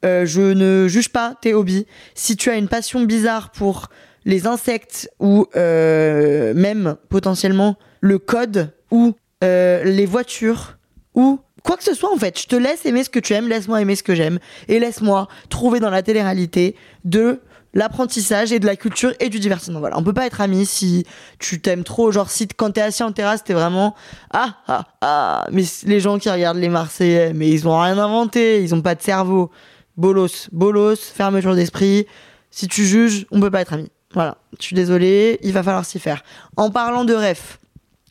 Euh, 0.06 0.26
je 0.26 0.42
ne 0.42 0.88
juge 0.88 1.10
pas 1.10 1.36
tes 1.42 1.54
hobbies. 1.54 1.86
Si 2.16 2.36
tu 2.36 2.50
as 2.50 2.58
une 2.58 2.68
passion 2.68 3.02
bizarre 3.02 3.52
pour 3.52 3.90
les 4.28 4.46
insectes 4.46 5.10
ou 5.20 5.48
euh, 5.56 6.54
même 6.54 6.98
potentiellement 7.10 7.78
le 8.02 8.20
code 8.20 8.74
ou 8.92 9.16
euh, 9.44 9.84
les 9.86 10.06
voitures 10.06 10.78
ou 11.16 11.40
quoi 11.64 11.78
que 11.78 11.84
ce 11.84 11.96
soit 11.96 12.14
en 12.14 12.18
fait. 12.18 12.40
Je 12.40 12.46
te 12.46 12.56
laisse 12.56 12.86
aimer 12.86 13.04
ce 13.04 13.10
que 13.10 13.20
tu 13.20 13.34
aimes, 13.34 13.48
laisse-moi 13.48 13.82
aimer 13.82 13.96
ce 13.96 14.04
que 14.04 14.14
j'aime 14.14 14.38
et 14.68 14.80
laisse-moi 14.80 15.30
trouver 15.50 15.80
dans 15.80 15.90
la 15.90 16.04
télé-réalité 16.04 16.76
de 17.06 17.40
l'apprentissage 17.74 18.52
et 18.52 18.60
de 18.60 18.66
la 18.66 18.76
culture 18.76 19.14
et 19.22 19.30
du 19.30 19.40
divertissement. 19.40 19.80
Voilà, 19.80 19.98
on 19.98 20.04
peut 20.04 20.14
pas 20.14 20.26
être 20.26 20.42
amis 20.42 20.66
si 20.66 21.06
tu 21.40 21.62
t'aimes 21.62 21.86
trop. 21.86 22.12
Genre, 22.12 22.30
si 22.30 22.48
quand 22.50 22.72
t'es 22.72 22.82
assis 22.82 23.04
en 23.04 23.14
terrasse, 23.14 23.46
t'es 23.46 23.54
vraiment 23.54 23.96
ah 24.34 24.58
ah 24.68 24.86
ah. 25.00 25.48
Mais 25.54 25.64
les 25.86 26.02
gens 26.02 26.20
qui 26.20 26.30
regardent 26.30 26.58
les 26.58 26.70
Marseillais, 26.70 27.32
mais 27.34 27.50
ils 27.50 27.66
ont 27.66 27.80
rien 27.80 27.98
inventé, 27.98 28.62
ils 28.62 28.76
ont 28.76 28.82
pas 28.82 28.96
de 28.96 29.02
cerveau. 29.02 29.52
Bolos, 29.96 30.50
bolos, 30.52 30.98
fermeture 30.98 31.56
d'esprit. 31.56 32.08
Si 32.52 32.68
tu 32.68 32.86
juges, 32.86 33.26
on 33.32 33.40
peut 33.40 33.52
pas 33.52 33.62
être 33.62 33.74
amis. 33.74 33.90
Voilà, 34.18 34.40
je 34.60 34.66
suis 34.66 34.76
désolée, 34.76 35.38
il 35.44 35.54
va 35.54 35.62
falloir 35.62 35.86
s'y 35.86 36.00
faire. 36.00 36.24
En 36.56 36.72
parlant 36.72 37.06
de 37.06 37.14
rêve, 37.14 37.58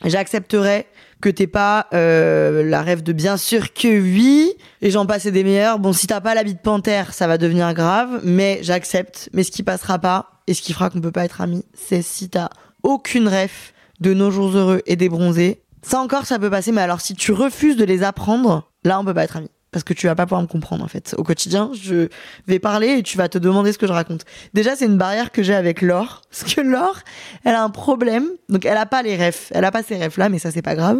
j'accepterai 0.05 0.85
que 1.19 1.27
t'es 1.27 1.47
pas 1.47 1.87
euh, 1.93 2.63
la 2.63 2.81
rêve 2.81 3.03
de 3.03 3.11
bien 3.11 3.35
sûr 3.35 3.73
que 3.73 3.89
oui, 3.89 4.53
et 4.81 4.89
j'en 4.89 5.05
passe 5.05 5.27
des 5.27 5.43
meilleurs. 5.43 5.79
Bon, 5.79 5.91
si 5.91 6.07
t'as 6.07 6.21
pas 6.21 6.33
l'habit 6.33 6.53
de 6.53 6.59
panthère, 6.59 7.13
ça 7.13 7.27
va 7.27 7.37
devenir 7.37 7.73
grave, 7.73 8.21
mais 8.23 8.59
j'accepte. 8.61 9.27
Mais 9.33 9.43
ce 9.43 9.51
qui 9.51 9.63
passera 9.63 9.99
pas, 9.99 10.31
et 10.47 10.53
ce 10.53 10.61
qui 10.61 10.71
fera 10.71 10.89
qu'on 10.89 11.01
peut 11.01 11.11
pas 11.11 11.25
être 11.25 11.41
amis, 11.41 11.65
c'est 11.73 12.01
si 12.01 12.29
t'as 12.29 12.47
aucune 12.83 13.27
rêve 13.27 13.73
de 13.99 14.13
nos 14.13 14.31
jours 14.31 14.55
heureux 14.55 14.81
et 14.85 14.95
des 14.95 15.09
bronzés. 15.09 15.61
Ça 15.81 15.99
encore, 15.99 16.25
ça 16.25 16.39
peut 16.39 16.49
passer, 16.49 16.71
mais 16.71 16.79
alors 16.83 17.01
si 17.01 17.15
tu 17.15 17.33
refuses 17.33 17.75
de 17.75 17.83
les 17.83 18.01
apprendre, 18.01 18.71
là, 18.85 18.97
on 18.97 19.03
peut 19.03 19.13
pas 19.13 19.25
être 19.25 19.35
amis 19.35 19.51
parce 19.71 19.83
que 19.83 19.93
tu 19.93 20.07
vas 20.07 20.15
pas 20.15 20.25
pouvoir 20.25 20.41
me 20.41 20.47
comprendre 20.47 20.83
en 20.83 20.87
fait. 20.87 21.15
Au 21.17 21.23
quotidien, 21.23 21.71
je 21.73 22.07
vais 22.47 22.59
parler 22.59 22.99
et 22.99 23.03
tu 23.03 23.17
vas 23.17 23.29
te 23.29 23.37
demander 23.37 23.73
ce 23.73 23.77
que 23.77 23.87
je 23.87 23.91
raconte. 23.91 24.25
Déjà, 24.53 24.75
c'est 24.75 24.85
une 24.85 24.97
barrière 24.97 25.31
que 25.31 25.43
j'ai 25.43 25.55
avec 25.55 25.81
Laure, 25.81 26.21
parce 26.29 26.53
que 26.53 26.61
Laure, 26.61 26.99
elle 27.43 27.55
a 27.55 27.63
un 27.63 27.69
problème. 27.69 28.27
Donc, 28.49 28.65
elle 28.65 28.77
a 28.77 28.85
pas 28.85 29.01
les 29.03 29.17
refs, 29.17 29.51
elle 29.53 29.65
a 29.65 29.71
pas 29.71 29.83
ces 29.83 29.97
refs 30.03 30.17
là, 30.17 30.29
mais 30.29 30.39
ça 30.39 30.51
c'est 30.51 30.61
pas 30.61 30.75
grave. 30.75 30.99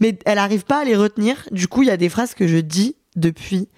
Mais 0.00 0.18
elle 0.26 0.38
arrive 0.38 0.64
pas 0.64 0.80
à 0.80 0.84
les 0.84 0.96
retenir. 0.96 1.48
Du 1.50 1.68
coup, 1.68 1.82
il 1.82 1.88
y 1.88 1.92
a 1.92 1.96
des 1.96 2.08
phrases 2.08 2.34
que 2.34 2.46
je 2.46 2.58
dis 2.58 2.96
depuis 3.16 3.68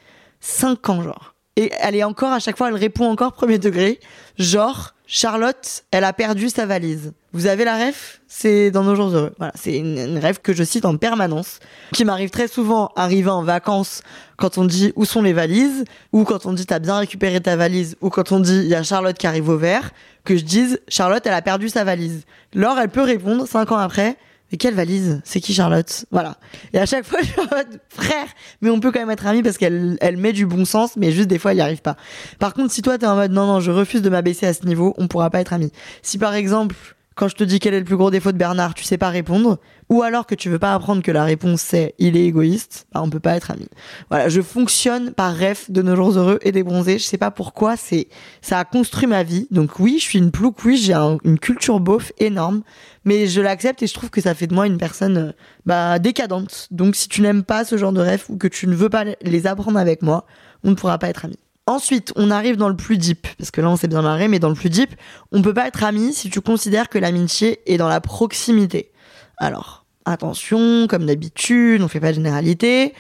5 0.41 0.89
ans 0.91 1.03
genre. 1.03 1.36
Et 1.57 1.73
elle 1.81 1.97
est 1.97 2.05
encore 2.05 2.33
à 2.33 2.39
chaque 2.39 2.59
fois, 2.59 2.69
elle 2.69 2.75
répond 2.75 3.07
encore 3.07 3.33
premier 3.33 3.59
degré, 3.59 3.99
genre 4.39 4.93
Charlotte, 5.07 5.85
elle 5.91 6.05
a 6.05 6.13
perdu 6.13 6.51
sa 6.51 6.67
valise. 6.67 7.13
Vous 7.33 7.47
avez 7.47 7.65
la 7.65 7.87
ref? 7.87 8.21
C'est 8.27 8.71
dans 8.71 8.83
nos 8.83 8.95
jours 8.95 9.09
heureux. 9.09 9.33
Voilà, 9.39 9.53
c'est 9.55 9.77
une, 9.77 9.99
une 9.99 10.19
ref 10.19 10.41
que 10.41 10.53
je 10.53 10.65
cite 10.65 10.85
en 10.85 10.97
permanence, 10.97 11.61
qui 11.95 12.05
m'arrive 12.05 12.29
très 12.31 12.49
souvent 12.49 12.91
arriver 12.97 13.31
en 13.31 13.43
vacances 13.43 14.03
quand 14.37 14.59
on 14.59 14.65
dit 14.65 14.93
où 14.97 15.07
sont 15.07 15.23
les 15.23 15.33
valises, 15.33 15.85
ou 16.13 16.25
quand 16.25 16.45
on 16.45 16.53
dit 16.53 16.67
t'as 16.67 16.79
bien 16.79 16.99
récupéré 16.99 17.41
ta 17.41 17.57
valise, 17.57 17.97
ou 18.03 18.11
quand 18.11 18.33
on 18.33 18.41
dit 18.41 18.57
il 18.57 18.69
y 18.69 18.75
a 18.75 18.83
Charlotte 18.83 19.17
qui 19.17 19.27
arrive 19.27 19.49
au 19.49 19.57
vert, 19.57 19.93
que 20.25 20.37
je 20.37 20.45
dise 20.45 20.81
Charlotte, 20.89 21.25
elle 21.27 21.33
a 21.33 21.43
perdu 21.43 21.69
sa 21.71 21.85
valise. 21.85 22.25
Laure, 22.53 22.79
elle 22.79 22.91
peut 22.91 23.03
répondre 23.03 23.47
cinq 23.47 23.73
ans 23.73 23.79
après. 23.79 24.17
Mais 24.53 24.59
quelle 24.59 24.75
valise? 24.75 25.21
C'est 25.25 25.41
qui 25.41 25.55
Charlotte? 25.55 26.05
Voilà. 26.11 26.37
Et 26.73 26.79
à 26.79 26.87
chaque 26.87 27.05
fois, 27.05 27.19
je 27.21 27.27
suis 27.27 27.41
en 27.41 27.57
mode 27.57 27.81
frère, 27.89 28.27
mais 28.61 28.71
on 28.71 28.79
peut 28.79 28.93
quand 28.93 29.01
même 29.01 29.11
être 29.11 29.27
amis 29.27 29.43
parce 29.43 29.59
qu'elle 29.59 29.97
elle 30.01 30.17
met 30.17 30.33
du 30.33 30.47
bon 30.47 30.65
sens, 30.65 30.97
mais 30.97 31.11
juste 31.11 31.29
des 31.29 31.39
fois, 31.39 31.51
elle 31.51 31.59
n'y 31.59 31.63
arrive 31.63 31.83
pas. 31.83 31.97
Par 32.39 32.55
contre, 32.55 32.73
si 32.73 32.83
toi, 32.83 32.97
t'es 32.97 33.07
en 33.07 33.17
mode 33.17 33.33
non, 33.33 33.47
non, 33.47 33.61
je 33.61 33.71
refuse 33.71 34.03
de 34.03 34.09
m'abaisser 34.09 34.47
à 34.47 34.55
ce 34.55 34.65
niveau, 34.65 34.95
on 34.99 35.09
pourra 35.09 35.31
pas 35.31 35.41
être 35.41 35.53
amis. 35.53 35.73
Si 36.03 36.19
par 36.19 36.35
exemple, 36.35 36.77
quand 37.17 37.29
je 37.29 37.35
te 37.35 37.43
dis 37.45 37.59
quel 37.59 37.75
est 37.75 37.79
le 37.81 37.85
plus 37.85 37.97
gros 37.97 38.11
défaut 38.11 38.31
de 38.31 38.37
Bernard, 38.37 38.75
tu 38.75 38.85
sais 38.85 38.99
pas 38.99 39.09
répondre, 39.09 39.59
ou 39.89 40.03
alors 40.03 40.27
que 40.27 40.35
tu 40.35 40.49
veux 40.51 40.59
pas 40.59 40.75
apprendre 40.75 41.03
que 41.03 41.11
la 41.11 41.25
réponse 41.25 41.63
c'est 41.63 41.95
il 41.99 42.17
est 42.17 42.25
égoïste, 42.27 42.87
bah 42.93 43.01
on 43.03 43.09
peut 43.11 43.21
pas 43.21 43.37
être 43.37 43.51
amis. 43.51 43.69
Voilà, 44.11 44.29
je 44.29 44.41
fonctionne 44.43 45.13
par 45.13 45.37
ref 45.37 45.71
de 45.71 45.81
nos 45.83 45.97
jours 45.97 46.17
heureux 46.19 46.39
et 46.43 46.53
des 46.53 46.63
bronzés. 46.63 46.99
Je 46.99 47.05
sais 47.05 47.17
pas 47.19 47.31
pourquoi, 47.31 47.77
c'est 47.77 48.07
ça 48.43 48.59
a 48.59 48.65
construit 48.65 49.07
ma 49.09 49.23
vie. 49.23 49.49
Donc 49.51 49.79
oui, 49.79 49.97
je 49.99 50.05
suis 50.05 50.19
une 50.19 50.31
plouc, 50.31 50.63
oui, 50.65 50.77
j'ai 50.77 50.93
un- 50.93 51.19
une 51.25 51.39
culture 51.39 51.81
beauf 51.81 52.13
énorme, 52.19 52.63
mais 53.05 53.27
je 53.27 53.41
l'accepte 53.41 53.83
et 53.83 53.87
je 53.87 53.95
trouve 53.95 54.11
que 54.11 54.21
ça 54.21 54.35
fait 54.35 54.47
de 54.47 54.55
moi 54.55 54.67
une 54.67 54.79
personne 54.79 55.17
euh, 55.17 55.33
bah 55.65 55.99
décadente. 55.99 56.69
Donc 56.71 56.97
si 56.97 57.09
tu 57.09 57.23
n'aimes 57.23 57.45
pas 57.45 57.65
ce 57.65 57.77
genre 57.79 57.93
de 57.93 58.01
ref 58.03 58.29
ou 58.29 58.37
que 58.37 58.49
tu 58.49 58.67
ne 58.67 58.75
veux 58.75 58.91
pas 58.91 59.05
les 59.23 59.47
apprendre 59.47 59.79
avec 59.79 60.03
moi, 60.03 60.27
on 60.65 60.71
ne 60.71 60.75
pourra 60.75 60.99
pas 60.99 61.09
être 61.09 61.25
amis. 61.25 61.39
Ensuite, 61.69 62.13
on 62.15 62.31
arrive 62.31 62.57
dans 62.57 62.69
le 62.69 62.77
plus 62.77 62.97
deep, 62.97 63.27
parce 63.39 63.51
que 63.51 63.61
là 63.61 63.69
on 63.69 63.77
s'est 63.77 63.89
bien 63.89 64.03
marré, 64.03 64.29
mais 64.29 64.39
dans 64.39 64.49
le 64.49 64.55
plus 64.55 64.71
deep, 64.71 64.95
on 65.33 65.43
peut 65.43 65.53
pas 65.53 65.67
être 65.67 65.83
amis 65.83 66.15
si 66.15 66.31
tu 66.31 66.41
considères 66.41 66.89
que 66.89 66.99
l'amitié 66.99 67.61
est 67.67 67.77
dans 67.77 67.89
la 67.89 68.01
proximité. 68.01 68.93
Alors, 69.37 69.85
attention, 70.05 70.87
comme 70.87 71.07
d'habitude, 71.07 71.83
on 71.83 71.89
fait 71.89 71.99
pas 71.99 72.11
de 72.11 72.15
généralité. 72.15 72.95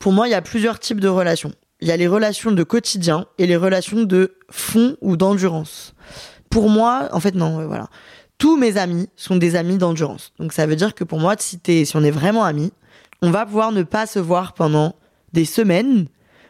Pour 0.00 0.12
moi, 0.12 0.26
il 0.26 0.32
y 0.32 0.34
a 0.34 0.42
plusieurs 0.42 0.80
types 0.80 0.98
de 0.98 1.08
relations. 1.08 1.52
Il 1.80 1.86
y 1.86 1.92
a 1.92 1.96
les 1.96 2.08
relations 2.08 2.50
de 2.50 2.62
quotidien 2.64 3.26
et 3.38 3.46
les 3.46 3.56
relations 3.56 4.02
de 4.02 4.36
fond 4.50 4.96
ou 5.00 5.16
d'endurance. 5.16 5.94
Pour 6.50 6.68
moi, 6.68 7.08
en 7.12 7.20
fait, 7.20 7.36
non, 7.36 7.58
ouais, 7.58 7.66
voilà. 7.66 7.88
Tous 8.38 8.56
mes 8.56 8.76
amis 8.76 9.08
sont 9.14 9.36
des 9.36 9.54
amis 9.54 9.78
d'endurance. 9.78 10.32
Donc 10.40 10.52
ça 10.52 10.66
veut 10.66 10.76
dire 10.76 10.94
que 10.94 11.04
pour 11.04 11.20
moi, 11.20 11.36
si, 11.38 11.60
si 11.64 11.96
on 11.96 12.02
est 12.02 12.10
vraiment 12.10 12.42
amis, 12.42 12.72
on 13.22 13.30
va 13.30 13.46
pouvoir 13.46 13.70
ne 13.70 13.84
pas 13.84 14.06
se 14.06 14.18
voir 14.18 14.54
pendant 14.54 14.96
des 15.32 15.44
semaines, 15.44 16.06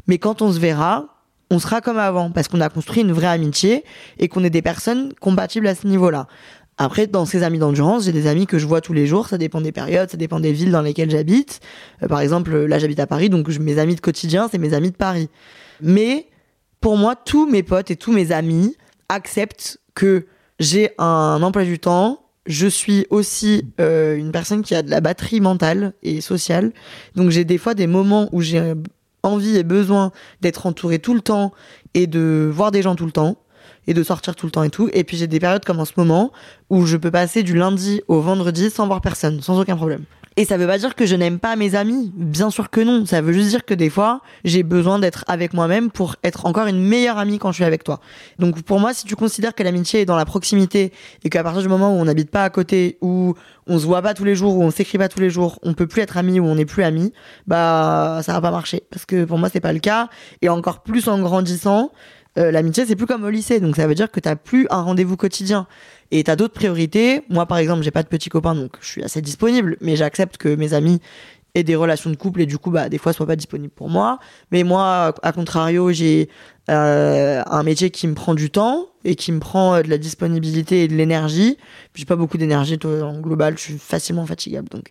mais 0.06 0.18
quand 0.18 0.40
on 0.40 0.50
se 0.52 0.58
verra, 0.58 1.13
on 1.54 1.58
sera 1.60 1.80
comme 1.80 1.98
avant 1.98 2.30
parce 2.30 2.48
qu'on 2.48 2.60
a 2.60 2.68
construit 2.68 3.02
une 3.02 3.12
vraie 3.12 3.28
amitié 3.28 3.84
et 4.18 4.28
qu'on 4.28 4.42
est 4.42 4.50
des 4.50 4.62
personnes 4.62 5.12
compatibles 5.20 5.68
à 5.68 5.74
ce 5.74 5.86
niveau-là. 5.86 6.26
Après, 6.76 7.06
dans 7.06 7.24
ces 7.24 7.44
amis 7.44 7.58
d'endurance, 7.58 8.04
j'ai 8.04 8.12
des 8.12 8.26
amis 8.26 8.46
que 8.48 8.58
je 8.58 8.66
vois 8.66 8.80
tous 8.80 8.92
les 8.92 9.06
jours. 9.06 9.28
Ça 9.28 9.38
dépend 9.38 9.60
des 9.60 9.70
périodes, 9.70 10.10
ça 10.10 10.16
dépend 10.16 10.40
des 10.40 10.52
villes 10.52 10.72
dans 10.72 10.82
lesquelles 10.82 11.10
j'habite. 11.10 11.60
Euh, 12.02 12.08
par 12.08 12.20
exemple, 12.20 12.52
là, 12.56 12.80
j'habite 12.80 12.98
à 12.98 13.06
Paris, 13.06 13.30
donc 13.30 13.48
mes 13.48 13.78
amis 13.78 13.94
de 13.94 14.00
quotidien, 14.00 14.48
c'est 14.50 14.58
mes 14.58 14.74
amis 14.74 14.90
de 14.90 14.96
Paris. 14.96 15.28
Mais 15.80 16.26
pour 16.80 16.96
moi, 16.96 17.14
tous 17.14 17.48
mes 17.48 17.62
potes 17.62 17.92
et 17.92 17.96
tous 17.96 18.12
mes 18.12 18.32
amis 18.32 18.76
acceptent 19.08 19.78
que 19.94 20.26
j'ai 20.58 20.90
un 20.98 21.40
emploi 21.42 21.64
du 21.64 21.78
temps. 21.78 22.20
Je 22.46 22.66
suis 22.66 23.06
aussi 23.08 23.64
euh, 23.80 24.16
une 24.16 24.32
personne 24.32 24.62
qui 24.62 24.74
a 24.74 24.82
de 24.82 24.90
la 24.90 25.00
batterie 25.00 25.40
mentale 25.40 25.94
et 26.02 26.20
sociale. 26.20 26.72
Donc 27.14 27.30
j'ai 27.30 27.44
des 27.44 27.56
fois 27.56 27.74
des 27.74 27.86
moments 27.86 28.28
où 28.32 28.42
j'ai 28.42 28.74
envie 29.24 29.56
et 29.56 29.64
besoin 29.64 30.12
d'être 30.40 30.66
entouré 30.66 30.98
tout 30.98 31.14
le 31.14 31.20
temps 31.20 31.52
et 31.94 32.06
de 32.06 32.50
voir 32.52 32.70
des 32.70 32.82
gens 32.82 32.94
tout 32.94 33.06
le 33.06 33.12
temps 33.12 33.36
et 33.86 33.94
de 33.94 34.02
sortir 34.02 34.36
tout 34.36 34.46
le 34.46 34.52
temps 34.52 34.62
et 34.62 34.70
tout. 34.70 34.88
Et 34.92 35.04
puis 35.04 35.16
j'ai 35.16 35.26
des 35.26 35.40
périodes 35.40 35.64
comme 35.64 35.80
en 35.80 35.84
ce 35.84 35.92
moment 35.96 36.32
où 36.70 36.86
je 36.86 36.96
peux 36.96 37.10
passer 37.10 37.42
du 37.42 37.54
lundi 37.54 38.00
au 38.08 38.20
vendredi 38.20 38.70
sans 38.70 38.86
voir 38.86 39.00
personne, 39.00 39.40
sans 39.40 39.60
aucun 39.60 39.76
problème. 39.76 40.04
Et 40.36 40.44
ça 40.44 40.56
veut 40.56 40.66
pas 40.66 40.78
dire 40.78 40.96
que 40.96 41.06
je 41.06 41.14
n'aime 41.14 41.38
pas 41.38 41.54
mes 41.54 41.76
amis, 41.76 42.12
bien 42.16 42.50
sûr 42.50 42.68
que 42.68 42.80
non. 42.80 43.06
Ça 43.06 43.20
veut 43.20 43.32
juste 43.32 43.50
dire 43.50 43.64
que 43.64 43.72
des 43.72 43.88
fois, 43.88 44.20
j'ai 44.44 44.64
besoin 44.64 44.98
d'être 44.98 45.24
avec 45.28 45.54
moi-même 45.54 45.92
pour 45.92 46.16
être 46.24 46.46
encore 46.46 46.66
une 46.66 46.82
meilleure 46.82 47.18
amie 47.18 47.38
quand 47.38 47.52
je 47.52 47.56
suis 47.56 47.64
avec 47.64 47.84
toi. 47.84 48.00
Donc 48.40 48.60
pour 48.62 48.80
moi, 48.80 48.92
si 48.92 49.04
tu 49.04 49.14
considères 49.14 49.54
que 49.54 49.62
l'amitié 49.62 50.00
est 50.00 50.04
dans 50.06 50.16
la 50.16 50.24
proximité 50.24 50.92
et 51.22 51.30
qu'à 51.30 51.44
partir 51.44 51.62
du 51.62 51.68
moment 51.68 51.96
où 51.96 52.00
on 52.00 52.04
n'habite 52.04 52.32
pas 52.32 52.42
à 52.42 52.50
côté, 52.50 52.98
où 53.00 53.34
on 53.68 53.78
se 53.78 53.86
voit 53.86 54.02
pas 54.02 54.12
tous 54.12 54.24
les 54.24 54.34
jours, 54.34 54.56
où 54.56 54.62
on 54.64 54.72
s'écrit 54.72 54.98
pas 54.98 55.08
tous 55.08 55.20
les 55.20 55.30
jours, 55.30 55.60
on 55.62 55.72
peut 55.72 55.86
plus 55.86 56.02
être 56.02 56.16
amis 56.16 56.40
ou 56.40 56.46
on 56.46 56.56
n'est 56.56 56.66
plus 56.66 56.82
amis, 56.82 57.12
bah 57.46 58.20
ça 58.24 58.32
va 58.32 58.40
pas 58.40 58.50
marcher. 58.50 58.82
Parce 58.90 59.06
que 59.06 59.24
pour 59.24 59.38
moi, 59.38 59.48
c'est 59.52 59.60
pas 59.60 59.72
le 59.72 59.78
cas. 59.78 60.08
Et 60.42 60.48
encore 60.48 60.82
plus 60.82 61.06
en 61.06 61.20
grandissant, 61.20 61.92
euh, 62.38 62.50
l'amitié 62.50 62.84
c'est 62.86 62.96
plus 62.96 63.06
comme 63.06 63.24
au 63.24 63.30
lycée. 63.30 63.60
Donc 63.60 63.76
ça 63.76 63.86
veut 63.86 63.94
dire 63.94 64.10
que 64.10 64.20
t'as 64.20 64.36
plus 64.36 64.66
un 64.70 64.82
rendez-vous 64.82 65.16
quotidien 65.16 65.66
et 66.10 66.24
t'as 66.24 66.36
d'autres 66.36 66.54
priorités. 66.54 67.22
Moi, 67.28 67.46
par 67.46 67.58
exemple, 67.58 67.82
j'ai 67.82 67.90
pas 67.90 68.02
de 68.02 68.08
petits 68.08 68.30
copains, 68.30 68.54
donc 68.54 68.76
je 68.80 68.86
suis 68.86 69.02
assez 69.02 69.20
disponible, 69.20 69.76
mais 69.80 69.96
j'accepte 69.96 70.36
que 70.36 70.54
mes 70.54 70.74
amis 70.74 71.00
aient 71.54 71.62
des 71.62 71.76
relations 71.76 72.10
de 72.10 72.16
couple 72.16 72.40
et 72.40 72.46
du 72.46 72.58
coup, 72.58 72.70
bah, 72.70 72.88
des 72.88 72.98
fois, 72.98 73.12
soient 73.12 73.26
pas 73.26 73.36
disponibles 73.36 73.72
pour 73.72 73.88
moi. 73.88 74.18
Mais 74.50 74.64
moi, 74.64 75.14
à 75.22 75.32
contrario, 75.32 75.92
j'ai 75.92 76.28
euh, 76.70 77.42
un 77.46 77.62
métier 77.62 77.90
qui 77.90 78.08
me 78.08 78.14
prend 78.14 78.34
du 78.34 78.50
temps 78.50 78.86
et 79.04 79.14
qui 79.14 79.30
me 79.30 79.38
prend 79.38 79.74
euh, 79.74 79.82
de 79.82 79.88
la 79.88 79.98
disponibilité 79.98 80.84
et 80.84 80.88
de 80.88 80.94
l'énergie. 80.94 81.56
J'ai 81.94 82.04
pas 82.04 82.16
beaucoup 82.16 82.38
d'énergie 82.38 82.78
en 82.84 83.20
global, 83.20 83.56
je 83.56 83.62
suis 83.62 83.78
facilement 83.78 84.26
fatigable, 84.26 84.68
donc. 84.68 84.90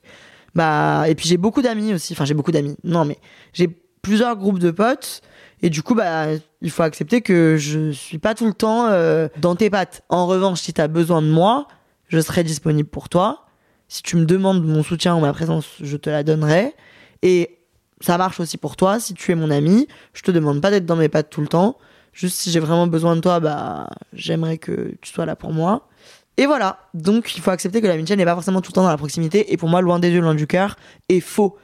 Bah, 0.56 1.06
et 1.10 1.16
puis 1.16 1.28
j'ai 1.28 1.38
beaucoup 1.38 1.64
d'amis 1.64 1.94
aussi. 1.94 2.14
Enfin, 2.14 2.26
j'ai 2.26 2.36
beaucoup 2.36 2.52
d'amis. 2.52 2.76
Non, 2.84 3.06
mais 3.06 3.18
j'ai 3.54 3.68
plusieurs 4.04 4.36
groupes 4.36 4.60
de 4.60 4.70
potes. 4.70 5.22
Et 5.64 5.72
du 5.72 5.82
coup, 5.82 5.96
bah, 5.96 6.28
il 6.62 6.70
faut 6.70 6.84
accepter 6.84 7.22
que 7.22 7.56
je 7.58 7.92
suis 7.92 8.20
pas 8.20 8.36
tout 8.36 8.46
le 8.46 8.54
temps 8.54 8.86
euh, 8.88 9.28
dans 9.40 9.56
tes 9.56 9.72
pattes. 9.72 10.04
En 10.10 10.28
revanche, 10.28 10.62
si 10.62 10.74
tu 10.74 10.82
as 10.82 10.88
besoin 10.88 11.24
de 11.24 11.28
moi, 11.28 11.68
je 12.10 12.20
serai 12.20 12.44
disponible 12.44 12.90
pour 12.90 13.10
toi. 13.10 13.46
Si 13.88 14.04
tu 14.04 14.18
me 14.18 14.26
demandes 14.26 14.64
mon 14.64 14.84
soutien 14.84 15.16
ou 15.16 15.22
ma 15.22 15.34
présence, 15.34 15.66
je 15.82 15.98
te 15.98 16.10
la 16.10 16.24
donnerai. 16.24 16.76
Et 17.22 17.58
ça 18.02 18.18
marche 18.18 18.40
aussi 18.40 18.58
pour 18.58 18.76
toi. 18.76 19.00
Si 19.00 19.14
tu 19.14 19.32
es 19.32 19.36
mon 19.36 19.50
ami, 19.50 19.88
je 20.14 20.22
te 20.22 20.32
demande 20.32 20.62
pas 20.62 20.70
d'être 20.70 20.86
dans 20.86 20.98
mes 20.98 21.10
pattes 21.10 21.30
tout 21.30 21.42
le 21.42 21.48
temps. 21.48 21.78
Juste 22.12 22.38
si 22.38 22.52
j'ai 22.52 22.60
vraiment 22.60 22.86
besoin 22.86 23.16
de 23.16 23.22
toi, 23.22 23.40
bah, 23.40 23.90
j'aimerais 24.12 24.58
que 24.58 24.96
tu 25.02 25.14
sois 25.14 25.26
là 25.26 25.36
pour 25.36 25.54
moi. 25.54 25.88
Et 26.36 26.46
voilà. 26.46 26.80
Donc, 26.94 27.36
il 27.38 27.42
faut 27.42 27.52
accepter 27.52 27.82
que 27.82 27.88
l'amitié 27.88 28.16
n'est 28.16 28.26
pas 28.26 28.34
forcément 28.36 28.62
tout 28.62 28.72
le 28.72 28.76
temps 28.76 28.84
dans 28.84 28.90
la 28.90 28.98
proximité. 28.98 29.54
Et 29.54 29.58
pour 29.58 29.70
moi, 29.70 29.82
loin 29.82 30.00
des 30.00 30.10
yeux, 30.10 30.20
loin 30.20 30.36
du 30.36 30.48
cœur, 30.48 30.76
est 31.08 31.22
faux. 31.22 31.58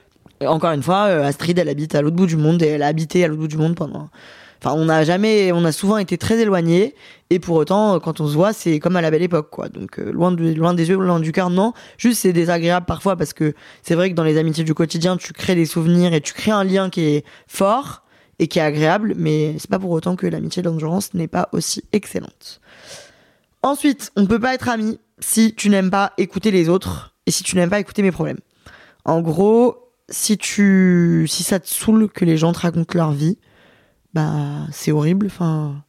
Encore 0.46 0.72
une 0.72 0.84
fois, 0.84 1.08
euh, 1.08 1.24
Astrid, 1.24 1.58
elle 1.60 1.70
habite 1.70 1.96
à 1.96 2.02
l'autre 2.02 2.16
bout 2.16 2.26
du 2.26 2.38
monde 2.38 2.62
et 2.62 2.68
elle 2.68 2.84
a 2.84 2.88
habité 2.88 3.24
à 3.24 3.28
l'autre 3.28 3.42
bout 3.42 3.48
du 3.48 3.58
monde 3.58 3.76
pendant. 3.76 4.10
Enfin, 4.62 4.76
on 4.76 4.86
n'a 4.86 5.04
jamais, 5.04 5.52
on 5.54 5.64
a 5.64 5.72
souvent 5.72 5.98
été 5.98 6.18
très 6.18 6.38
éloignés 6.40 6.94
et 7.30 7.40
pour 7.40 7.56
autant, 7.56 7.96
euh, 7.96 8.00
quand 8.00 8.20
on 8.20 8.28
se 8.28 8.34
voit, 8.34 8.52
c'est 8.52 8.80
comme 8.80 8.96
à 8.96 9.02
la 9.02 9.12
belle 9.12 9.22
époque, 9.22 9.50
quoi. 9.50 9.70
Donc 9.70 10.00
euh, 10.00 10.12
loin, 10.12 10.32
de, 10.32 10.54
loin 10.54 10.74
des 10.74 10.90
yeux, 10.90 10.98
loin 10.98 11.20
du 11.20 11.32
cœur, 11.32 11.50
non. 11.50 11.74
Juste, 11.98 12.22
c'est 12.22 12.34
désagréable 12.34 12.86
parfois 12.86 13.16
parce 13.16 13.34
que 13.34 13.54
c'est 13.84 13.96
vrai 13.96 14.10
que 14.10 14.16
dans 14.16 14.24
les 14.24 14.38
amitiés 14.38 14.64
du 14.64 14.74
quotidien, 14.74 15.18
tu 15.18 15.34
crées 15.34 15.56
des 15.56 15.66
souvenirs 15.66 16.14
et 16.14 16.22
tu 16.22 16.34
crées 16.34 16.52
un 16.52 16.64
lien 16.64 16.90
qui 16.90 17.02
est 17.02 17.26
fort 17.48 18.04
et 18.40 18.48
qui 18.48 18.60
est 18.60 18.62
agréable, 18.62 19.14
mais 19.18 19.56
c'est 19.60 19.70
pas 19.70 19.80
pour 19.80 19.92
autant 19.92 20.16
que 20.16 20.28
l'amitié 20.28 20.62
d'endurance 20.62 21.14
n'est 21.14 21.28
pas 21.28 21.50
aussi 21.52 21.84
excellente. 21.92 22.62
Ensuite, 23.62 24.12
on 24.16 24.22
ne 24.22 24.28
peut 24.28 24.40
pas 24.40 24.54
être 24.54 24.70
amis 24.70 25.00
si 25.20 25.54
tu 25.54 25.70
n'aimes 25.70 25.92
pas 25.92 26.14
écouter 26.18 26.52
les 26.52 26.70
autres 26.70 27.14
et 27.26 27.32
si 27.32 27.44
tu 27.44 27.58
n'aimes 27.58 27.70
pas 27.70 27.80
écouter 27.80 28.02
mes 28.02 28.12
problèmes. 28.12 28.40
En 29.04 29.22
gros, 29.22 29.89
si 30.10 30.38
tu, 30.38 31.26
si 31.28 31.44
ça 31.44 31.60
te 31.60 31.68
saoule 31.68 32.10
que 32.10 32.26
les 32.26 32.38
gens 32.38 32.52
te 32.54 32.60
racontent 32.60 32.98
leur 32.98 33.12
vie, 33.12 33.38
bah, 34.14 34.68
c'est 34.72 34.92
horrible. 34.92 35.28
Enfin, 35.28 35.84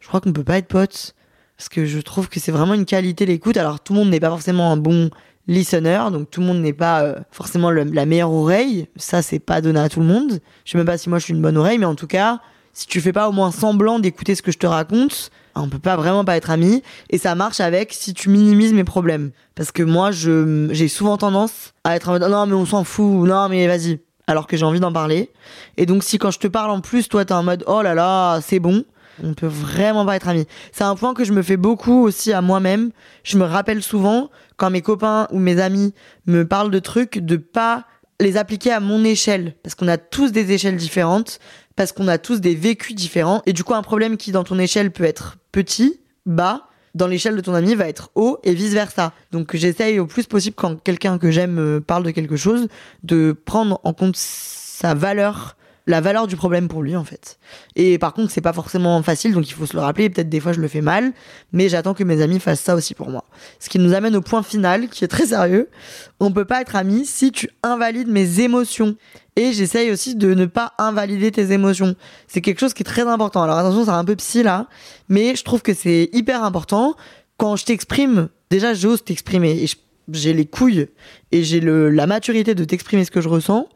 je 0.00 0.08
crois 0.08 0.20
qu'on 0.20 0.32
peut 0.32 0.44
pas 0.44 0.58
être 0.58 0.68
potes 0.68 1.14
parce 1.56 1.68
que 1.68 1.84
je 1.84 2.00
trouve 2.00 2.28
que 2.28 2.40
c'est 2.40 2.52
vraiment 2.52 2.74
une 2.74 2.86
qualité 2.86 3.26
l'écoute. 3.26 3.56
Alors, 3.56 3.80
tout 3.80 3.92
le 3.92 4.00
monde 4.00 4.10
n'est 4.10 4.20
pas 4.20 4.30
forcément 4.30 4.72
un 4.72 4.76
bon 4.76 5.10
listener, 5.46 6.04
donc 6.12 6.30
tout 6.30 6.40
le 6.40 6.46
monde 6.46 6.60
n'est 6.60 6.72
pas 6.72 7.02
euh, 7.02 7.14
forcément 7.30 7.70
la 7.70 8.06
meilleure 8.06 8.32
oreille. 8.32 8.88
Ça, 8.96 9.20
c'est 9.20 9.38
pas 9.38 9.60
donné 9.60 9.80
à 9.80 9.88
tout 9.88 10.00
le 10.00 10.06
monde. 10.06 10.40
Je 10.64 10.72
sais 10.72 10.78
même 10.78 10.86
pas 10.86 10.98
si 10.98 11.08
moi 11.08 11.18
je 11.18 11.24
suis 11.24 11.34
une 11.34 11.42
bonne 11.42 11.56
oreille, 11.56 11.78
mais 11.78 11.86
en 11.86 11.94
tout 11.94 12.06
cas, 12.06 12.40
si 12.72 12.86
tu 12.86 13.00
fais 13.00 13.12
pas 13.12 13.28
au 13.28 13.32
moins 13.32 13.50
semblant 13.50 13.98
d'écouter 13.98 14.34
ce 14.34 14.42
que 14.42 14.52
je 14.52 14.58
te 14.58 14.66
raconte, 14.66 15.30
on 15.54 15.68
peut 15.68 15.78
pas 15.78 15.96
vraiment 15.96 16.24
pas 16.24 16.36
être 16.36 16.50
amis. 16.50 16.82
Et 17.10 17.18
ça 17.18 17.34
marche 17.34 17.60
avec 17.60 17.92
si 17.92 18.14
tu 18.14 18.28
minimises 18.28 18.72
mes 18.72 18.84
problèmes. 18.84 19.30
Parce 19.54 19.72
que 19.72 19.82
moi, 19.82 20.10
je, 20.10 20.68
j'ai 20.72 20.88
souvent 20.88 21.16
tendance 21.16 21.72
à 21.84 21.96
être 21.96 22.08
en 22.08 22.12
mode, 22.12 22.22
non, 22.22 22.46
mais 22.46 22.54
on 22.54 22.66
s'en 22.66 22.84
fout, 22.84 23.28
non, 23.28 23.48
mais 23.48 23.66
vas-y. 23.66 24.00
Alors 24.26 24.46
que 24.46 24.56
j'ai 24.56 24.64
envie 24.64 24.80
d'en 24.80 24.92
parler. 24.92 25.30
Et 25.76 25.86
donc, 25.86 26.04
si 26.04 26.18
quand 26.18 26.30
je 26.30 26.38
te 26.38 26.46
parle 26.46 26.70
en 26.70 26.80
plus, 26.80 27.08
toi, 27.08 27.24
t'es 27.24 27.34
en 27.34 27.42
mode, 27.42 27.64
oh 27.66 27.82
là 27.82 27.94
là, 27.94 28.40
c'est 28.40 28.60
bon. 28.60 28.84
On 29.22 29.34
peut 29.34 29.48
vraiment 29.48 30.06
pas 30.06 30.16
être 30.16 30.28
amis. 30.28 30.46
C'est 30.72 30.84
un 30.84 30.94
point 30.94 31.14
que 31.14 31.24
je 31.24 31.32
me 31.32 31.42
fais 31.42 31.56
beaucoup 31.56 32.04
aussi 32.04 32.32
à 32.32 32.40
moi-même. 32.40 32.90
Je 33.22 33.36
me 33.36 33.44
rappelle 33.44 33.82
souvent 33.82 34.30
quand 34.56 34.70
mes 34.70 34.82
copains 34.82 35.26
ou 35.30 35.38
mes 35.38 35.60
amis 35.60 35.94
me 36.26 36.46
parlent 36.46 36.70
de 36.70 36.78
trucs, 36.78 37.18
de 37.18 37.36
pas 37.36 37.84
les 38.20 38.36
appliquer 38.36 38.70
à 38.72 38.80
mon 38.80 39.04
échelle. 39.04 39.54
Parce 39.62 39.74
qu'on 39.74 39.88
a 39.88 39.98
tous 39.98 40.30
des 40.30 40.52
échelles 40.52 40.76
différentes 40.76 41.40
parce 41.76 41.92
qu'on 41.92 42.08
a 42.08 42.18
tous 42.18 42.42
des 42.42 42.54
vécus 42.54 42.94
différents. 42.94 43.42
Et 43.46 43.54
du 43.54 43.64
coup, 43.64 43.74
un 43.74 43.82
problème 43.82 44.18
qui, 44.18 44.32
dans 44.32 44.44
ton 44.44 44.58
échelle, 44.58 44.90
peut 44.90 45.04
être 45.04 45.38
petit, 45.50 46.00
bas, 46.26 46.68
dans 46.94 47.06
l'échelle 47.06 47.36
de 47.36 47.40
ton 47.40 47.54
ami 47.54 47.74
va 47.74 47.88
être 47.88 48.10
haut 48.14 48.38
et 48.42 48.52
vice 48.52 48.72
versa. 48.72 49.12
Donc 49.32 49.56
j'essaye 49.56 49.98
au 49.98 50.06
plus 50.06 50.26
possible 50.26 50.56
quand 50.56 50.82
quelqu'un 50.82 51.18
que 51.18 51.30
j'aime 51.30 51.58
euh, 51.58 51.80
parle 51.80 52.02
de 52.04 52.10
quelque 52.10 52.36
chose 52.36 52.68
de 53.02 53.32
prendre 53.32 53.80
en 53.84 53.92
compte 53.92 54.16
sa 54.16 54.94
valeur 54.94 55.56
la 55.90 56.00
valeur 56.00 56.26
du 56.26 56.36
problème 56.36 56.68
pour 56.68 56.82
lui 56.82 56.96
en 56.96 57.04
fait. 57.04 57.38
Et 57.76 57.98
par 57.98 58.14
contre, 58.14 58.30
c'est 58.32 58.40
pas 58.40 58.52
forcément 58.52 59.02
facile, 59.02 59.34
donc 59.34 59.48
il 59.48 59.52
faut 59.52 59.66
se 59.66 59.74
le 59.74 59.80
rappeler. 59.80 60.08
Peut-être 60.08 60.28
des 60.28 60.40
fois 60.40 60.52
je 60.52 60.60
le 60.60 60.68
fais 60.68 60.80
mal, 60.80 61.12
mais 61.52 61.68
j'attends 61.68 61.94
que 61.94 62.04
mes 62.04 62.22
amis 62.22 62.40
fassent 62.40 62.60
ça 62.60 62.74
aussi 62.74 62.94
pour 62.94 63.10
moi. 63.10 63.24
Ce 63.58 63.68
qui 63.68 63.78
nous 63.78 63.92
amène 63.92 64.16
au 64.16 64.22
point 64.22 64.42
final, 64.42 64.88
qui 64.88 65.04
est 65.04 65.08
très 65.08 65.26
sérieux. 65.26 65.68
On 66.20 66.32
peut 66.32 66.44
pas 66.44 66.60
être 66.62 66.76
amis 66.76 67.04
si 67.04 67.32
tu 67.32 67.50
invalides 67.62 68.08
mes 68.08 68.40
émotions. 68.40 68.96
Et 69.36 69.52
j'essaye 69.52 69.90
aussi 69.90 70.16
de 70.16 70.34
ne 70.34 70.46
pas 70.46 70.72
invalider 70.78 71.30
tes 71.30 71.52
émotions. 71.52 71.94
C'est 72.26 72.40
quelque 72.40 72.60
chose 72.60 72.74
qui 72.74 72.82
est 72.82 72.84
très 72.84 73.06
important. 73.06 73.42
Alors 73.42 73.58
attention, 73.58 73.84
c'est 73.84 73.90
un 73.90 74.04
peu 74.04 74.16
psy 74.16 74.42
là, 74.42 74.66
mais 75.08 75.34
je 75.36 75.44
trouve 75.44 75.62
que 75.62 75.74
c'est 75.74 76.10
hyper 76.12 76.44
important. 76.44 76.94
Quand 77.36 77.56
je 77.56 77.64
t'exprime, 77.64 78.28
déjà 78.50 78.74
j'ose 78.74 79.02
t'exprimer 79.02 79.62
et 79.62 79.66
j'ai 80.12 80.32
les 80.32 80.46
couilles 80.46 80.88
et 81.32 81.42
j'ai 81.42 81.60
la 81.60 82.06
maturité 82.06 82.54
de 82.54 82.64
t'exprimer 82.64 83.04
ce 83.04 83.10
que 83.10 83.20
je 83.20 83.28
ressens 83.28 83.68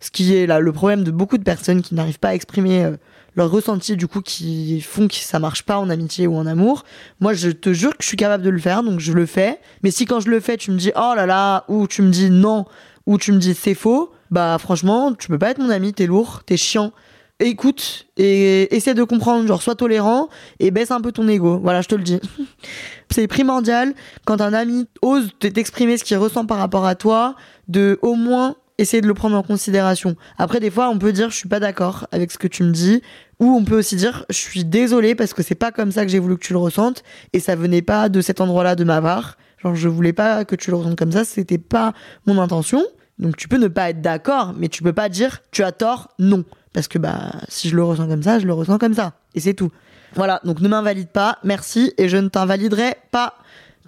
ce 0.00 0.10
qui 0.10 0.34
est 0.34 0.46
là 0.46 0.60
le 0.60 0.72
problème 0.72 1.04
de 1.04 1.10
beaucoup 1.10 1.38
de 1.38 1.42
personnes 1.42 1.82
qui 1.82 1.94
n'arrivent 1.94 2.18
pas 2.18 2.28
à 2.28 2.34
exprimer 2.34 2.84
euh, 2.84 2.96
leurs 3.38 3.50
ressentis 3.50 3.96
du 3.96 4.06
coup 4.06 4.20
qui 4.20 4.80
font 4.80 5.08
que 5.08 5.14
ça 5.14 5.38
marche 5.38 5.62
pas 5.62 5.78
en 5.78 5.90
amitié 5.90 6.26
ou 6.26 6.36
en 6.36 6.46
amour. 6.46 6.84
Moi, 7.20 7.34
je 7.34 7.50
te 7.50 7.72
jure 7.72 7.96
que 7.96 8.02
je 8.02 8.08
suis 8.08 8.16
capable 8.16 8.42
de 8.42 8.50
le 8.50 8.58
faire, 8.58 8.82
donc 8.82 9.00
je 9.00 9.12
le 9.12 9.26
fais. 9.26 9.60
Mais 9.82 9.90
si 9.90 10.06
quand 10.06 10.20
je 10.20 10.28
le 10.28 10.40
fais, 10.40 10.56
tu 10.56 10.70
me 10.70 10.76
dis 10.76 10.92
oh 10.96 11.12
là 11.14 11.26
là, 11.26 11.64
ou 11.68 11.86
tu 11.86 12.02
me 12.02 12.10
dis 12.10 12.30
non, 12.30 12.66
ou 13.06 13.16
tu 13.16 13.32
me 13.32 13.38
dis 13.38 13.54
c'est 13.54 13.74
faux, 13.74 14.12
bah 14.30 14.56
franchement, 14.58 15.14
tu 15.14 15.28
peux 15.28 15.38
pas 15.38 15.50
être 15.50 15.58
mon 15.58 15.70
ami, 15.70 15.92
t'es 15.92 16.06
lourd, 16.06 16.42
t'es 16.44 16.56
chiant. 16.56 16.92
Écoute 17.40 18.08
et 18.16 18.74
essaie 18.74 18.94
de 18.94 19.04
comprendre, 19.04 19.46
genre 19.46 19.62
sois 19.62 19.76
tolérant 19.76 20.28
et 20.58 20.72
baisse 20.72 20.90
un 20.90 21.00
peu 21.00 21.12
ton 21.12 21.28
ego. 21.28 21.60
Voilà, 21.62 21.82
je 21.82 21.88
te 21.88 21.94
le 21.94 22.02
dis. 22.02 22.18
c'est 23.10 23.28
primordial 23.28 23.94
quand 24.24 24.40
un 24.40 24.52
ami 24.52 24.88
ose 25.02 25.30
t'exprimer 25.38 25.96
ce 25.96 26.02
qu'il 26.02 26.16
ressent 26.16 26.46
par 26.46 26.58
rapport 26.58 26.84
à 26.84 26.96
toi, 26.96 27.36
de 27.68 28.00
au 28.02 28.16
moins 28.16 28.56
essayer 28.78 29.00
de 29.00 29.06
le 29.06 29.14
prendre 29.14 29.36
en 29.36 29.42
considération. 29.42 30.16
Après, 30.38 30.60
des 30.60 30.70
fois, 30.70 30.88
on 30.88 30.98
peut 30.98 31.12
dire 31.12 31.30
je 31.30 31.36
suis 31.36 31.48
pas 31.48 31.60
d'accord 31.60 32.06
avec 32.12 32.30
ce 32.30 32.38
que 32.38 32.48
tu 32.48 32.62
me 32.62 32.70
dis, 32.70 33.02
ou 33.40 33.50
on 33.50 33.64
peut 33.64 33.78
aussi 33.78 33.96
dire 33.96 34.24
je 34.30 34.36
suis 34.36 34.64
désolé 34.64 35.14
parce 35.14 35.34
que 35.34 35.42
c'est 35.42 35.54
pas 35.54 35.72
comme 35.72 35.92
ça 35.92 36.04
que 36.04 36.10
j'ai 36.10 36.18
voulu 36.18 36.36
que 36.36 36.44
tu 36.44 36.52
le 36.52 36.58
ressentes 36.58 37.02
et 37.32 37.40
ça 37.40 37.56
venait 37.56 37.82
pas 37.82 38.08
de 38.08 38.20
cet 38.20 38.40
endroit-là 38.40 38.74
de 38.74 38.84
ma 38.84 39.02
part. 39.02 39.36
Genre, 39.62 39.74
je 39.74 39.88
voulais 39.88 40.12
pas 40.12 40.44
que 40.44 40.54
tu 40.54 40.70
le 40.70 40.76
ressentes 40.76 40.98
comme 40.98 41.12
ça, 41.12 41.24
c'était 41.24 41.58
pas 41.58 41.92
mon 42.26 42.40
intention. 42.40 42.82
Donc, 43.18 43.36
tu 43.36 43.48
peux 43.48 43.58
ne 43.58 43.66
pas 43.66 43.90
être 43.90 44.00
d'accord, 44.00 44.54
mais 44.56 44.68
tu 44.68 44.82
peux 44.82 44.92
pas 44.92 45.08
dire 45.08 45.40
tu 45.50 45.64
as 45.64 45.72
tort, 45.72 46.08
non. 46.20 46.44
Parce 46.72 46.86
que 46.86 46.98
bah, 46.98 47.32
si 47.48 47.68
je 47.68 47.74
le 47.74 47.82
ressens 47.82 48.06
comme 48.06 48.22
ça, 48.22 48.38
je 48.38 48.46
le 48.46 48.52
ressens 48.52 48.78
comme 48.78 48.94
ça. 48.94 49.14
Et 49.34 49.40
c'est 49.40 49.54
tout. 49.54 49.72
Voilà, 50.14 50.40
donc 50.44 50.60
ne 50.60 50.68
m'invalide 50.68 51.08
pas, 51.08 51.38
merci, 51.42 51.92
et 51.98 52.08
je 52.08 52.16
ne 52.16 52.28
t'invaliderai 52.28 52.96
pas. 53.10 53.34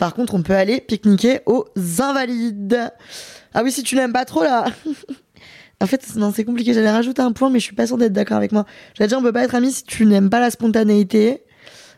Par 0.00 0.14
contre, 0.14 0.32
on 0.32 0.42
peut 0.42 0.54
aller 0.54 0.80
pique-niquer 0.80 1.40
aux 1.44 1.66
invalides. 1.98 2.90
Ah 3.52 3.62
oui, 3.62 3.70
si 3.70 3.82
tu 3.82 3.96
l'aimes 3.96 4.14
pas 4.14 4.24
trop 4.24 4.42
là. 4.42 4.64
en 5.82 5.86
fait, 5.86 6.16
non, 6.16 6.32
c'est 6.34 6.44
compliqué. 6.44 6.72
J'allais 6.72 6.90
rajouter 6.90 7.20
un 7.20 7.32
point, 7.32 7.50
mais 7.50 7.58
je 7.58 7.64
suis 7.64 7.74
pas 7.74 7.86
sûre 7.86 7.98
d'être 7.98 8.14
d'accord 8.14 8.38
avec 8.38 8.50
moi. 8.50 8.64
J'allais 8.94 9.08
dire, 9.08 9.18
on 9.18 9.22
peut 9.22 9.30
pas 9.30 9.44
être 9.44 9.54
amis 9.54 9.72
si 9.72 9.84
tu 9.84 10.06
n'aimes 10.06 10.30
pas 10.30 10.40
la 10.40 10.50
spontanéité. 10.50 11.42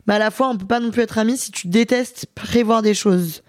Mais 0.08 0.14
à 0.14 0.18
la 0.18 0.32
fois, 0.32 0.48
on 0.48 0.56
peut 0.56 0.66
pas 0.66 0.80
non 0.80 0.90
plus 0.90 1.02
être 1.02 1.16
amis 1.16 1.36
si 1.36 1.52
tu 1.52 1.68
détestes 1.68 2.26
prévoir 2.34 2.82
des 2.82 2.92
choses. 2.92 3.42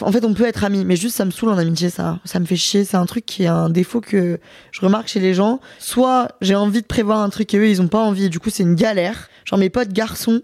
En 0.00 0.10
fait, 0.10 0.24
on 0.24 0.32
peut 0.32 0.46
être 0.46 0.64
amis, 0.64 0.86
mais 0.86 0.96
juste 0.96 1.16
ça 1.16 1.26
me 1.26 1.30
saoule 1.30 1.50
en 1.50 1.58
amitié, 1.58 1.90
ça. 1.90 2.18
Ça 2.24 2.40
me 2.40 2.46
fait 2.46 2.56
chier. 2.56 2.86
C'est 2.86 2.96
un 2.96 3.04
truc 3.04 3.26
qui 3.26 3.42
est 3.42 3.48
un 3.48 3.68
défaut 3.68 4.00
que 4.00 4.40
je 4.72 4.80
remarque 4.80 5.08
chez 5.08 5.20
les 5.20 5.34
gens. 5.34 5.60
Soit 5.78 6.28
j'ai 6.40 6.54
envie 6.54 6.80
de 6.80 6.86
prévoir 6.86 7.20
un 7.20 7.28
truc 7.28 7.52
et 7.52 7.58
eux, 7.58 7.68
ils 7.68 7.82
ont 7.82 7.88
pas 7.88 8.00
envie. 8.00 8.30
Du 8.30 8.40
coup, 8.40 8.48
c'est 8.48 8.62
une 8.62 8.74
galère. 8.74 9.28
Genre 9.44 9.58
mes 9.58 9.68
potes 9.68 9.92
garçons, 9.92 10.40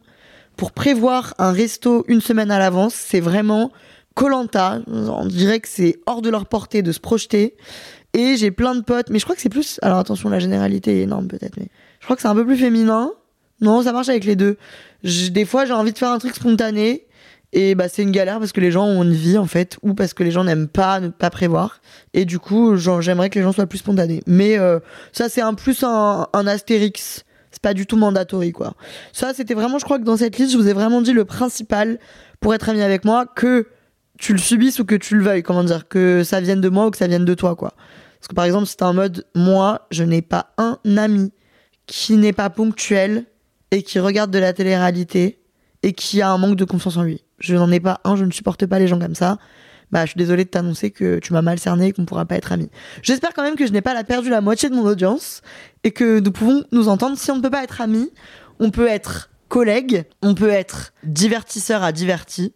pour 0.57 0.73
prévoir 0.73 1.35
un 1.39 1.53
resto 1.53 2.05
une 2.09 2.21
semaine 2.21 2.51
à 2.51 2.59
l'avance, 2.59 2.95
c'est 2.95 3.21
vraiment 3.21 3.73
Colanta. 4.15 4.81
On 4.87 5.27
dirait 5.27 5.61
que 5.61 5.69
c'est 5.69 5.99
hors 6.07 6.23
de 6.23 6.31
leur 6.31 6.47
portée 6.47 6.83
de 6.83 6.93
se 6.93 7.01
projeter. 7.01 7.57
Et 8.13 8.37
j'ai 8.37 8.53
plein 8.53 8.77
de 8.77 8.81
potes, 8.81 9.11
mais 9.11 9.19
je 9.19 9.25
crois 9.25 9.35
que 9.35 9.43
c'est 9.43 9.49
plus. 9.49 9.79
Alors 9.83 9.99
attention, 9.99 10.29
la 10.29 10.39
généralité 10.39 10.99
est 10.99 11.03
énorme 11.03 11.27
peut-être, 11.27 11.57
mais 11.57 11.69
je 11.99 12.05
crois 12.05 12.15
que 12.15 12.23
c'est 12.23 12.29
un 12.29 12.35
peu 12.35 12.47
plus 12.47 12.57
féminin. 12.57 13.13
Non, 13.61 13.83
ça 13.83 13.93
marche 13.93 14.09
avec 14.09 14.25
les 14.25 14.37
deux. 14.37 14.57
des 15.03 15.45
fois, 15.45 15.65
j'ai 15.65 15.73
envie 15.73 15.93
de 15.93 15.99
faire 15.99 16.11
un 16.11 16.19
truc 16.19 16.35
spontané. 16.35 17.07
Et 17.57 17.77
bah, 17.77 17.89
c'est 17.89 18.03
une 18.03 18.11
galère 18.11 18.41
parce 18.41 18.51
que 18.51 18.61
les 18.61 18.73
gens 18.73 18.85
ont 18.85 19.05
une 19.05 19.13
vie, 19.13 19.39
en 19.39 19.47
fait, 19.47 19.79
ou 19.83 19.95
parce 19.95 20.13
que 20.13 20.25
les 20.25 20.33
gens 20.33 20.43
n'aiment 20.43 20.67
pas 20.67 20.99
ne 20.99 21.09
pas 21.09 21.31
prévoir. 21.31 21.81
Et 22.13 22.25
du 22.25 22.41
coup, 22.41 22.77
j'aimerais 22.77 23.31
que 23.31 23.39
les 23.39 23.45
gens 23.45 23.53
soient 23.53 23.67
plus 23.67 23.79
spontanés. 23.79 24.23
Mais 24.27 24.59
euh, 24.59 24.81
ça, 25.13 25.29
c'est 25.29 25.41
un 25.41 25.55
plus 25.55 25.85
un, 25.85 26.27
un 26.33 26.47
astérix. 26.49 27.25
C'est 27.55 27.63
pas 27.63 27.73
du 27.73 27.87
tout 27.87 27.97
mandatory, 27.97 28.51
quoi. 28.51 28.75
Ça, 29.13 29.33
c'était 29.33 29.55
vraiment, 29.55 29.79
je 29.79 29.85
crois 29.85 30.01
que 30.01 30.05
dans 30.05 30.17
cette 30.17 30.37
liste, 30.39 30.51
je 30.51 30.57
vous 30.57 30.69
ai 30.69 30.73
vraiment 30.73 31.01
dit 31.01 31.13
le 31.13 31.25
principal 31.25 32.01
pour 32.41 32.53
être 32.53 32.69
ami 32.69 32.83
avec 32.83 33.05
moi, 33.05 33.27
que 33.27 33.69
tu 34.19 34.33
le 34.33 34.39
subisses 34.39 34.81
ou 34.81 34.85
que 34.85 34.97
tu 34.97 35.17
le 35.17 35.23
veuilles, 35.23 35.45
comment 35.45 35.63
dire, 35.63 35.87
que 35.87 36.25
ça 36.25 36.41
vienne 36.41 36.61
de 36.61 36.69
moi 36.69 36.89
ou 36.89 36.91
que 36.91 36.99
ça 36.99 37.07
vienne 37.07 37.25
de 37.25 37.35
toi, 37.35 37.55
quoi. 37.55 37.75
Parce 38.19 38.27
que 38.29 38.35
par 38.35 38.45
exemple, 38.45 38.67
c'est 38.67 38.83
un 38.83 38.93
mode, 38.93 39.25
moi, 39.37 39.87
je 39.93 40.03
n'ai 40.03 40.21
pas 40.21 40.53
un 40.59 40.79
ami 40.97 41.33
qui 41.87 42.17
n'est 42.17 42.33
pas 42.33 42.51
ponctuel 42.51 43.25
et 43.71 43.85
qui 43.85 44.01
regarde 44.01 44.33
de 44.33 44.39
la 44.41 44.53
télé-réalité 44.53 45.39
et 45.85 45.93
qui 45.93 46.23
a 46.23 46.31
un 46.31 46.39
manque 46.39 46.57
de 46.57 46.65
confiance 46.65 46.97
en 46.97 47.05
lui. 47.05 47.23
Je 47.39 47.55
n'en 47.55 47.71
ai 47.71 47.79
pas 47.79 48.01
un, 48.03 48.17
je 48.17 48.25
ne 48.25 48.33
supporte 48.33 48.67
pas 48.67 48.81
les 48.81 48.89
gens 48.89 48.99
comme 48.99 49.15
ça. 49.15 49.39
Bah, 49.95 50.05
je 50.07 50.11
suis 50.11 50.19
désolée 50.19 50.45
de 50.45 50.51
t'annoncer 50.51 50.91
que 50.91 51.21
tu 51.21 51.33
m'as 51.33 51.41
mal 51.41 51.61
cerné 51.61 51.87
et 51.87 51.93
qu'on 51.93 52.05
pourra 52.05 52.25
pas 52.25 52.35
être 52.35 52.51
amis. 52.51 52.69
J'espère 53.01 53.33
quand 53.33 53.45
même 53.45 53.55
que 53.55 53.65
je 53.65 53.71
n'ai 53.71 53.81
pas 53.81 54.03
perdu 54.03 54.29
la 54.29 54.41
moitié 54.41 54.69
de 54.69 54.75
mon 54.75 54.85
audience 54.85 55.41
et 55.85 55.93
que 55.93 56.19
nous 56.19 56.33
pouvons 56.33 56.65
nous 56.73 56.89
entendre. 56.89 57.17
Si 57.17 57.31
on 57.31 57.37
ne 57.37 57.41
peut 57.41 57.51
pas 57.51 57.63
être 57.63 57.81
amis, 57.81 58.11
on 58.59 58.73
peut 58.73 58.89
être 58.89 59.31
collègues, 59.49 60.05
on 60.21 60.35
peut 60.35 60.49
être 60.49 60.95
divertisseur 61.05 61.85
à 61.85 61.93
diverti, 61.93 62.55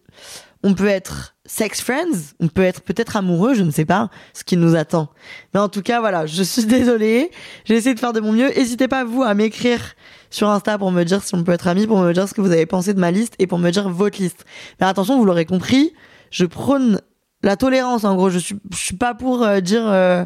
on 0.64 0.74
peut 0.74 0.88
être 0.88 1.36
sex 1.46 1.80
friends, 1.80 2.34
on 2.40 2.48
peut 2.48 2.64
être 2.64 2.82
peut-être 2.82 3.14
amoureux, 3.14 3.54
je 3.54 3.62
ne 3.62 3.70
sais 3.70 3.84
pas 3.84 4.10
ce 4.34 4.42
qui 4.42 4.56
nous 4.56 4.74
attend. 4.74 5.08
Mais 5.54 5.60
en 5.60 5.68
tout 5.68 5.82
cas, 5.82 6.00
voilà, 6.00 6.26
je 6.26 6.42
suis 6.42 6.64
désolée. 6.66 7.30
J'ai 7.66 7.76
essayé 7.76 7.94
de 7.94 8.00
faire 8.00 8.12
de 8.12 8.18
mon 8.18 8.32
mieux. 8.32 8.48
N'hésitez 8.48 8.88
pas, 8.88 9.04
vous, 9.04 9.22
à 9.22 9.34
m'écrire 9.34 9.94
sur 10.30 10.48
Insta 10.48 10.76
pour 10.76 10.90
me 10.90 11.04
dire 11.04 11.22
si 11.22 11.36
on 11.36 11.44
peut 11.44 11.52
être 11.52 11.68
amis, 11.68 11.86
pour 11.86 12.00
me 12.00 12.12
dire 12.12 12.28
ce 12.28 12.34
que 12.34 12.40
vous 12.40 12.50
avez 12.50 12.66
pensé 12.66 12.94
de 12.94 12.98
ma 12.98 13.12
liste 13.12 13.34
et 13.38 13.46
pour 13.46 13.60
me 13.60 13.70
dire 13.70 13.88
votre 13.88 14.20
liste. 14.20 14.44
Mais 14.80 14.88
attention, 14.88 15.16
vous 15.16 15.24
l'aurez 15.24 15.44
compris, 15.44 15.92
je 16.32 16.44
prône 16.44 17.00
la 17.42 17.56
tolérance. 17.56 18.04
En 18.04 18.14
gros, 18.14 18.30
je 18.30 18.38
suis, 18.38 18.56
je 18.70 18.76
suis 18.76 18.96
pas 18.96 19.14
pour 19.14 19.42
euh, 19.42 19.60
dire 19.60 19.86
euh, 19.86 20.24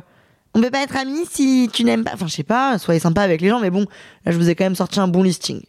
on 0.54 0.60
peut 0.60 0.70
pas 0.70 0.82
être 0.82 0.96
amis 0.96 1.24
si 1.30 1.68
tu 1.72 1.84
n'aimes 1.84 2.04
pas. 2.04 2.12
Enfin, 2.14 2.26
je 2.26 2.34
sais 2.34 2.42
pas, 2.42 2.78
soyez 2.78 3.00
sympa 3.00 3.22
avec 3.22 3.40
les 3.40 3.48
gens, 3.48 3.60
mais 3.60 3.70
bon, 3.70 3.86
là, 4.24 4.32
je 4.32 4.36
vous 4.36 4.48
ai 4.48 4.54
quand 4.54 4.64
même 4.64 4.74
sorti 4.74 5.00
un 5.00 5.08
bon 5.08 5.22
listing. 5.22 5.62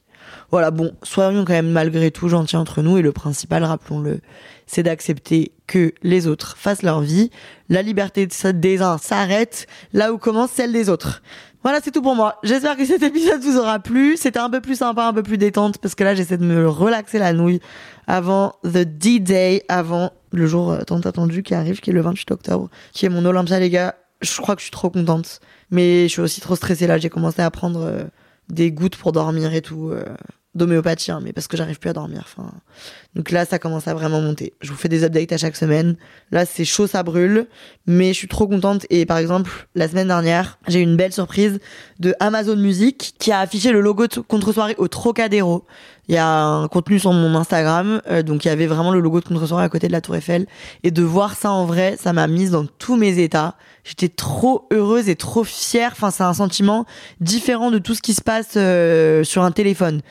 Voilà, 0.51 0.71
bon, 0.71 0.93
soyons 1.03 1.45
quand 1.45 1.53
même 1.53 1.71
malgré 1.71 2.11
tout 2.11 2.29
gentils 2.29 2.57
entre 2.57 2.81
nous 2.81 2.97
et 2.97 3.01
le 3.01 3.11
principal, 3.11 3.63
rappelons-le, 3.63 4.19
c'est 4.67 4.83
d'accepter 4.83 5.51
que 5.67 5.93
les 6.03 6.27
autres 6.27 6.57
fassent 6.57 6.83
leur 6.83 7.01
vie. 7.01 7.31
La 7.69 7.81
liberté 7.81 8.27
des 8.27 8.81
uns 8.81 8.97
s'arrête 8.97 9.67
là 9.93 10.13
où 10.13 10.17
commence 10.17 10.51
celle 10.51 10.71
des 10.71 10.89
autres. 10.89 11.21
Voilà, 11.63 11.79
c'est 11.81 11.91
tout 11.91 12.01
pour 12.01 12.15
moi. 12.15 12.39
J'espère 12.43 12.75
que 12.75 12.85
cet 12.85 13.03
épisode 13.03 13.41
vous 13.41 13.57
aura 13.57 13.79
plu. 13.79 14.17
C'était 14.17 14.39
un 14.39 14.49
peu 14.49 14.59
plus 14.59 14.75
sympa, 14.75 15.05
un 15.05 15.13
peu 15.13 15.23
plus 15.23 15.37
détente 15.37 15.77
parce 15.77 15.95
que 15.95 16.03
là, 16.03 16.13
j'essaie 16.13 16.37
de 16.37 16.45
me 16.45 16.67
relaxer 16.67 17.19
la 17.19 17.31
nouille 17.31 17.61
avant 18.05 18.55
The 18.65 18.79
D-Day, 18.79 19.63
avant 19.69 20.11
le 20.33 20.47
jour 20.47 20.71
euh, 20.71 20.81
tant 20.81 20.99
attendu 20.99 21.43
qui 21.43 21.53
arrive, 21.53 21.79
qui 21.79 21.91
est 21.91 21.93
le 21.93 22.01
28 22.01 22.31
octobre, 22.31 22.69
qui 22.91 23.05
est 23.05 23.09
mon 23.09 23.23
Olympia, 23.25 23.59
les 23.59 23.69
gars. 23.69 23.95
Je 24.21 24.41
crois 24.41 24.55
que 24.55 24.61
je 24.61 24.65
suis 24.65 24.71
trop 24.71 24.89
contente. 24.89 25.39
Mais 25.71 26.03
je 26.03 26.07
suis 26.07 26.21
aussi 26.21 26.41
trop 26.41 26.55
stressée 26.55 26.87
là. 26.87 26.97
J'ai 26.97 27.09
commencé 27.09 27.41
à 27.41 27.51
prendre 27.51 27.81
euh, 27.81 28.03
des 28.49 28.71
gouttes 28.71 28.95
pour 28.97 29.11
dormir 29.11 29.53
et 29.53 29.61
tout. 29.61 29.89
Euh 29.91 30.03
d'homéopathie, 30.55 31.11
hein, 31.11 31.19
mais 31.23 31.33
parce 31.33 31.47
que 31.47 31.57
j'arrive 31.57 31.79
plus 31.79 31.89
à 31.89 31.93
dormir. 31.93 32.21
Enfin, 32.25 32.51
donc 33.15 33.29
là, 33.29 33.45
ça 33.45 33.59
commence 33.59 33.87
à 33.87 33.93
vraiment 33.93 34.21
monter. 34.21 34.53
Je 34.61 34.71
vous 34.71 34.77
fais 34.77 34.89
des 34.89 35.03
updates 35.03 35.31
à 35.31 35.37
chaque 35.37 35.55
semaine. 35.55 35.95
Là, 36.31 36.45
c'est 36.45 36.65
chaud, 36.65 36.87
ça 36.87 37.03
brûle, 37.03 37.47
mais 37.85 38.07
je 38.07 38.17
suis 38.17 38.27
trop 38.27 38.47
contente. 38.47 38.87
Et 38.89 39.05
par 39.05 39.17
exemple, 39.17 39.67
la 39.75 39.87
semaine 39.87 40.07
dernière, 40.07 40.57
j'ai 40.67 40.79
eu 40.79 40.83
une 40.83 40.97
belle 40.97 41.13
surprise 41.13 41.59
de 41.99 42.15
Amazon 42.19 42.55
Music 42.55 43.13
qui 43.19 43.31
a 43.31 43.39
affiché 43.39 43.71
le 43.71 43.81
logo 43.81 44.07
de 44.07 44.19
contre-soirée 44.19 44.73
au 44.79 44.87
Trocadéro. 44.87 45.65
Il 46.09 46.15
y 46.15 46.17
a 46.17 46.27
un 46.27 46.67
contenu 46.67 46.99
sur 46.99 47.13
mon 47.13 47.35
Instagram, 47.35 48.01
euh, 48.09 48.23
donc 48.23 48.43
il 48.43 48.47
y 48.47 48.51
avait 48.51 48.65
vraiment 48.65 48.91
le 48.91 48.99
logo 48.99 49.19
de 49.19 49.25
contre-soirée 49.25 49.63
à 49.63 49.69
côté 49.69 49.87
de 49.87 49.93
la 49.93 50.01
Tour 50.01 50.15
Eiffel. 50.15 50.47
Et 50.81 50.89
de 50.89 51.03
voir 51.03 51.35
ça 51.35 51.51
en 51.51 51.65
vrai, 51.65 51.97
ça 52.01 52.13
m'a 52.13 52.25
mise 52.25 52.49
dans 52.49 52.65
tous 52.65 52.95
mes 52.95 53.19
états. 53.19 53.55
J'étais 53.83 54.09
trop 54.09 54.67
heureuse 54.71 55.07
et 55.07 55.15
trop 55.15 55.43
fière. 55.43 55.91
Enfin, 55.91 56.09
c'est 56.09 56.23
un 56.23 56.33
sentiment 56.33 56.85
différent 57.21 57.69
de 57.69 57.77
tout 57.77 57.93
ce 57.93 58.01
qui 58.01 58.15
se 58.15 58.21
passe 58.21 58.53
euh, 58.55 59.23
sur 59.23 59.43
un 59.43 59.51
téléphone. 59.51 60.01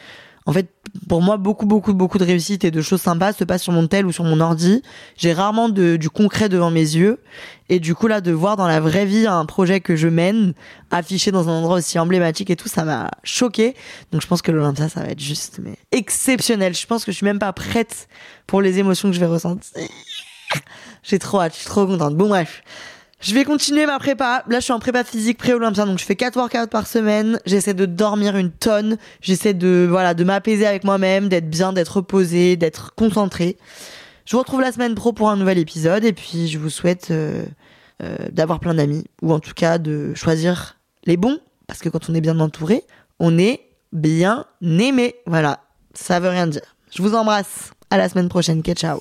En 0.44 0.52
fait, 0.52 0.70
pour 1.08 1.22
moi, 1.22 1.36
beaucoup, 1.36 1.66
beaucoup, 1.66 1.94
beaucoup 1.94 2.18
de 2.18 2.24
réussite 2.24 2.64
et 2.64 2.70
de 2.70 2.82
choses 2.82 3.00
sympas 3.00 3.32
se 3.32 3.44
passent 3.44 3.62
sur 3.62 3.72
mon 3.72 3.86
tel 3.86 4.06
ou 4.06 4.12
sur 4.12 4.24
mon 4.24 4.40
ordi. 4.40 4.82
J'ai 5.16 5.32
rarement 5.32 5.68
de, 5.68 5.96
du 5.96 6.10
concret 6.10 6.48
devant 6.48 6.70
mes 6.70 6.80
yeux. 6.80 7.20
Et 7.68 7.78
du 7.78 7.94
coup, 7.94 8.08
là, 8.08 8.20
de 8.20 8.32
voir 8.32 8.56
dans 8.56 8.66
la 8.66 8.80
vraie 8.80 9.06
vie 9.06 9.26
un 9.26 9.46
projet 9.46 9.80
que 9.80 9.94
je 9.94 10.08
mène 10.08 10.52
affiché 10.90 11.30
dans 11.30 11.48
un 11.48 11.52
endroit 11.52 11.76
aussi 11.76 11.98
emblématique 11.98 12.50
et 12.50 12.56
tout, 12.56 12.68
ça 12.68 12.84
m'a 12.84 13.10
choqué. 13.22 13.74
Donc, 14.10 14.20
je 14.20 14.26
pense 14.26 14.42
que 14.42 14.50
l'Olympia, 14.50 14.88
ça 14.88 15.00
va 15.00 15.08
être 15.08 15.20
juste, 15.20 15.60
mais 15.62 15.76
exceptionnel. 15.92 16.74
Je 16.74 16.86
pense 16.86 17.04
que 17.04 17.12
je 17.12 17.16
suis 17.16 17.26
même 17.26 17.38
pas 17.38 17.52
prête 17.52 18.08
pour 18.46 18.60
les 18.60 18.78
émotions 18.78 19.08
que 19.08 19.14
je 19.14 19.20
vais 19.20 19.26
ressentir. 19.26 19.70
J'ai 21.02 21.18
trop 21.18 21.40
hâte, 21.40 21.54
je 21.54 21.60
suis 21.60 21.68
trop 21.68 21.86
contente. 21.86 22.16
Bon, 22.16 22.28
bref. 22.28 22.62
Je 23.22 23.34
vais 23.34 23.44
continuer 23.44 23.86
ma 23.86 24.00
prépa. 24.00 24.42
Là, 24.48 24.58
je 24.58 24.64
suis 24.64 24.72
en 24.72 24.80
prépa 24.80 25.04
physique 25.04 25.38
pré-olympien, 25.38 25.86
donc 25.86 26.00
je 26.00 26.04
fais 26.04 26.16
4 26.16 26.36
workouts 26.36 26.66
par 26.68 26.88
semaine. 26.88 27.38
J'essaie 27.46 27.72
de 27.72 27.86
dormir 27.86 28.36
une 28.36 28.50
tonne. 28.50 28.96
J'essaie 29.20 29.54
de, 29.54 29.86
voilà, 29.88 30.12
de 30.14 30.24
m'apaiser 30.24 30.66
avec 30.66 30.82
moi-même, 30.82 31.28
d'être 31.28 31.48
bien, 31.48 31.72
d'être 31.72 31.98
reposée, 31.98 32.56
d'être 32.56 32.94
concentrée. 32.96 33.56
Je 34.26 34.32
vous 34.32 34.40
retrouve 34.40 34.60
la 34.60 34.72
semaine 34.72 34.96
pro 34.96 35.12
pour 35.12 35.30
un 35.30 35.36
nouvel 35.36 35.58
épisode 35.58 36.04
et 36.04 36.12
puis 36.12 36.48
je 36.48 36.58
vous 36.58 36.68
souhaite 36.68 37.12
euh, 37.12 37.44
euh, 38.02 38.16
d'avoir 38.32 38.58
plein 38.58 38.74
d'amis 38.74 39.04
ou 39.20 39.32
en 39.32 39.38
tout 39.38 39.54
cas 39.54 39.78
de 39.78 40.14
choisir 40.14 40.78
les 41.04 41.16
bons 41.16 41.38
parce 41.68 41.78
que 41.78 41.88
quand 41.88 42.10
on 42.10 42.14
est 42.14 42.20
bien 42.20 42.40
entouré, 42.40 42.82
on 43.20 43.38
est 43.38 43.60
bien 43.92 44.46
aimé. 44.62 45.14
Voilà, 45.26 45.60
ça 45.94 46.18
veut 46.18 46.28
rien 46.28 46.48
dire. 46.48 46.76
Je 46.92 47.02
vous 47.02 47.14
embrasse. 47.14 47.70
À 47.90 47.98
la 47.98 48.08
semaine 48.08 48.28
prochaine. 48.28 48.62
Ciao. 48.62 49.00